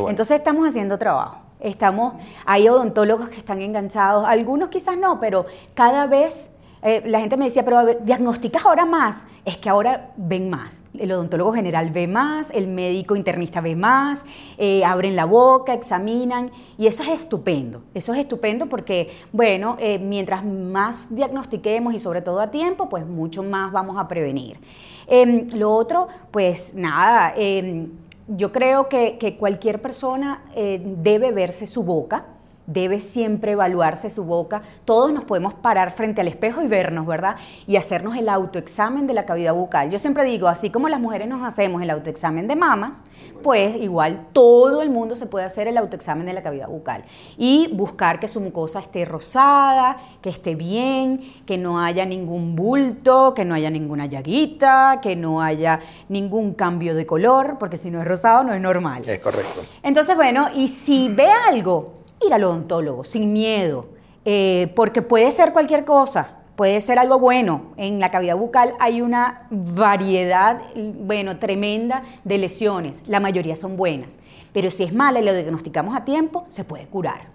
Entonces 0.08 0.36
estamos 0.36 0.68
haciendo 0.68 0.98
trabajo. 0.98 1.38
Estamos, 1.58 2.14
hay 2.44 2.68
odontólogos 2.68 3.30
que 3.30 3.38
están 3.38 3.60
enganchados, 3.62 4.26
algunos 4.28 4.68
quizás 4.68 4.98
no, 4.98 5.18
pero 5.18 5.46
cada 5.74 6.06
vez 6.06 6.50
eh, 6.86 7.02
la 7.04 7.18
gente 7.18 7.36
me 7.36 7.46
decía, 7.46 7.64
pero 7.64 7.84
diagnosticas 7.84 8.64
ahora 8.64 8.84
más. 8.84 9.24
Es 9.44 9.58
que 9.58 9.68
ahora 9.68 10.12
ven 10.16 10.48
más. 10.48 10.82
El 10.96 11.10
odontólogo 11.10 11.52
general 11.52 11.90
ve 11.90 12.06
más, 12.06 12.48
el 12.50 12.68
médico 12.68 13.16
internista 13.16 13.60
ve 13.60 13.74
más, 13.74 14.24
eh, 14.56 14.84
abren 14.84 15.16
la 15.16 15.24
boca, 15.24 15.74
examinan, 15.74 16.52
y 16.78 16.86
eso 16.86 17.02
es 17.02 17.08
estupendo. 17.08 17.82
Eso 17.92 18.14
es 18.14 18.20
estupendo 18.20 18.66
porque, 18.66 19.10
bueno, 19.32 19.76
eh, 19.80 19.98
mientras 19.98 20.44
más 20.44 21.12
diagnostiquemos 21.12 21.92
y 21.92 21.98
sobre 21.98 22.22
todo 22.22 22.38
a 22.38 22.52
tiempo, 22.52 22.88
pues 22.88 23.04
mucho 23.04 23.42
más 23.42 23.72
vamos 23.72 23.98
a 23.98 24.06
prevenir. 24.06 24.60
Em, 25.08 25.48
lo 25.54 25.72
otro, 25.72 26.06
pues 26.30 26.72
nada, 26.72 27.34
em, 27.36 27.90
yo 28.28 28.52
creo 28.52 28.88
que, 28.88 29.18
que 29.18 29.36
cualquier 29.36 29.82
persona 29.82 30.44
debe 30.54 31.32
verse 31.32 31.66
su 31.66 31.82
boca 31.82 32.26
debe 32.66 33.00
siempre 33.00 33.52
evaluarse 33.52 34.10
su 34.10 34.24
boca. 34.24 34.62
Todos 34.84 35.12
nos 35.12 35.24
podemos 35.24 35.54
parar 35.54 35.90
frente 35.92 36.20
al 36.20 36.28
espejo 36.28 36.62
y 36.62 36.68
vernos, 36.68 37.06
¿verdad? 37.06 37.36
Y 37.66 37.76
hacernos 37.76 38.16
el 38.16 38.28
autoexamen 38.28 39.06
de 39.06 39.14
la 39.14 39.24
cavidad 39.24 39.54
bucal. 39.54 39.90
Yo 39.90 39.98
siempre 39.98 40.24
digo, 40.24 40.48
así 40.48 40.70
como 40.70 40.88
las 40.88 41.00
mujeres 41.00 41.28
nos 41.28 41.42
hacemos 41.44 41.82
el 41.82 41.90
autoexamen 41.90 42.48
de 42.48 42.56
mamas, 42.56 43.04
pues 43.42 43.76
igual 43.76 44.26
todo 44.32 44.82
el 44.82 44.90
mundo 44.90 45.14
se 45.16 45.26
puede 45.26 45.44
hacer 45.44 45.68
el 45.68 45.76
autoexamen 45.78 46.26
de 46.26 46.32
la 46.32 46.42
cavidad 46.42 46.68
bucal 46.68 47.04
y 47.36 47.70
buscar 47.72 48.18
que 48.18 48.28
su 48.28 48.40
mucosa 48.40 48.80
esté 48.80 49.04
rosada, 49.04 49.96
que 50.20 50.30
esté 50.30 50.54
bien, 50.54 51.20
que 51.46 51.58
no 51.58 51.80
haya 51.80 52.04
ningún 52.04 52.56
bulto, 52.56 53.34
que 53.34 53.44
no 53.44 53.54
haya 53.54 53.70
ninguna 53.70 54.06
llaguita, 54.06 55.00
que 55.00 55.14
no 55.14 55.40
haya 55.42 55.80
ningún 56.08 56.54
cambio 56.54 56.94
de 56.94 57.06
color, 57.06 57.56
porque 57.58 57.78
si 57.78 57.90
no 57.90 58.00
es 58.00 58.08
rosado 58.08 58.42
no 58.42 58.52
es 58.52 58.60
normal. 58.60 59.02
Es 59.06 59.20
correcto. 59.20 59.60
Entonces, 59.82 60.16
bueno, 60.16 60.48
y 60.54 60.68
si 60.68 61.08
ve 61.08 61.28
algo 61.30 61.95
ir 62.24 62.32
al 62.32 62.44
odontólogo 62.44 63.04
sin 63.04 63.32
miedo, 63.32 63.88
eh, 64.24 64.72
porque 64.74 65.02
puede 65.02 65.30
ser 65.30 65.52
cualquier 65.52 65.84
cosa, 65.84 66.36
puede 66.56 66.80
ser 66.80 66.98
algo 66.98 67.18
bueno. 67.18 67.72
En 67.76 68.00
la 68.00 68.10
cavidad 68.10 68.36
bucal 68.36 68.72
hay 68.78 69.02
una 69.02 69.46
variedad, 69.50 70.60
bueno, 70.74 71.38
tremenda 71.38 72.02
de 72.24 72.38
lesiones, 72.38 73.04
la 73.06 73.20
mayoría 73.20 73.56
son 73.56 73.76
buenas, 73.76 74.18
pero 74.52 74.70
si 74.70 74.84
es 74.84 74.92
mala 74.92 75.20
y 75.20 75.24
lo 75.24 75.32
diagnosticamos 75.32 75.94
a 75.96 76.04
tiempo, 76.04 76.46
se 76.48 76.64
puede 76.64 76.86
curar, 76.86 77.28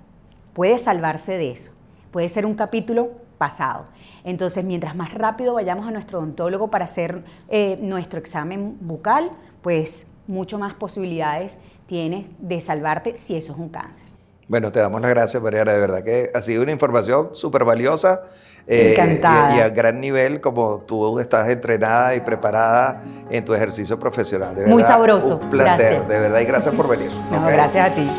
puede 0.53 0.77
salvarse 0.77 1.37
de 1.37 1.51
eso, 1.51 1.71
puede 2.11 2.29
ser 2.29 2.45
un 2.45 2.55
capítulo 2.55 3.11
pasado. 3.37 3.85
Entonces, 4.23 4.63
mientras 4.63 4.95
más 4.95 5.13
rápido 5.13 5.55
vayamos 5.55 5.87
a 5.87 5.91
nuestro 5.91 6.19
odontólogo 6.19 6.69
para 6.69 6.85
hacer 6.85 7.23
eh, 7.49 7.79
nuestro 7.81 8.19
examen 8.19 8.77
bucal, 8.81 9.31
pues 9.63 10.07
mucho 10.27 10.59
más 10.59 10.73
posibilidades 10.73 11.59
tienes 11.87 12.31
de 12.37 12.61
salvarte 12.61 13.15
si 13.15 13.35
eso 13.35 13.53
es 13.53 13.59
un 13.59 13.69
cáncer. 13.69 14.10
Bueno, 14.51 14.69
te 14.69 14.81
damos 14.81 14.99
las 14.99 15.11
gracias, 15.11 15.41
Mariana. 15.41 15.71
De 15.71 15.79
verdad 15.79 16.03
que 16.03 16.29
ha 16.33 16.41
sido 16.41 16.61
una 16.61 16.73
información 16.73 17.29
súper 17.31 17.63
valiosa. 17.63 18.23
Eh, 18.67 18.91
Encantada. 18.91 19.55
Y, 19.55 19.61
a 19.61 19.69
gran 19.69 20.01
nivel, 20.01 20.41
como 20.41 20.81
tú 20.81 21.19
estás 21.19 21.47
entrenada 21.47 22.15
y 22.15 22.19
preparada 22.19 23.01
en 23.29 23.45
tu 23.45 23.53
ejercicio 23.53 23.97
profesional. 23.97 24.57
Muy 24.67 24.83
sabroso. 24.83 25.39
Un 25.41 25.49
placer, 25.49 26.05
de 26.05 26.19
verdad, 26.19 26.41
y 26.41 26.43
gracias 26.43 26.75
por 26.75 26.89
venir. 26.89 27.09
No, 27.31 27.47
gracias 27.47 27.91
a 27.91 27.95
ti. 27.95 28.11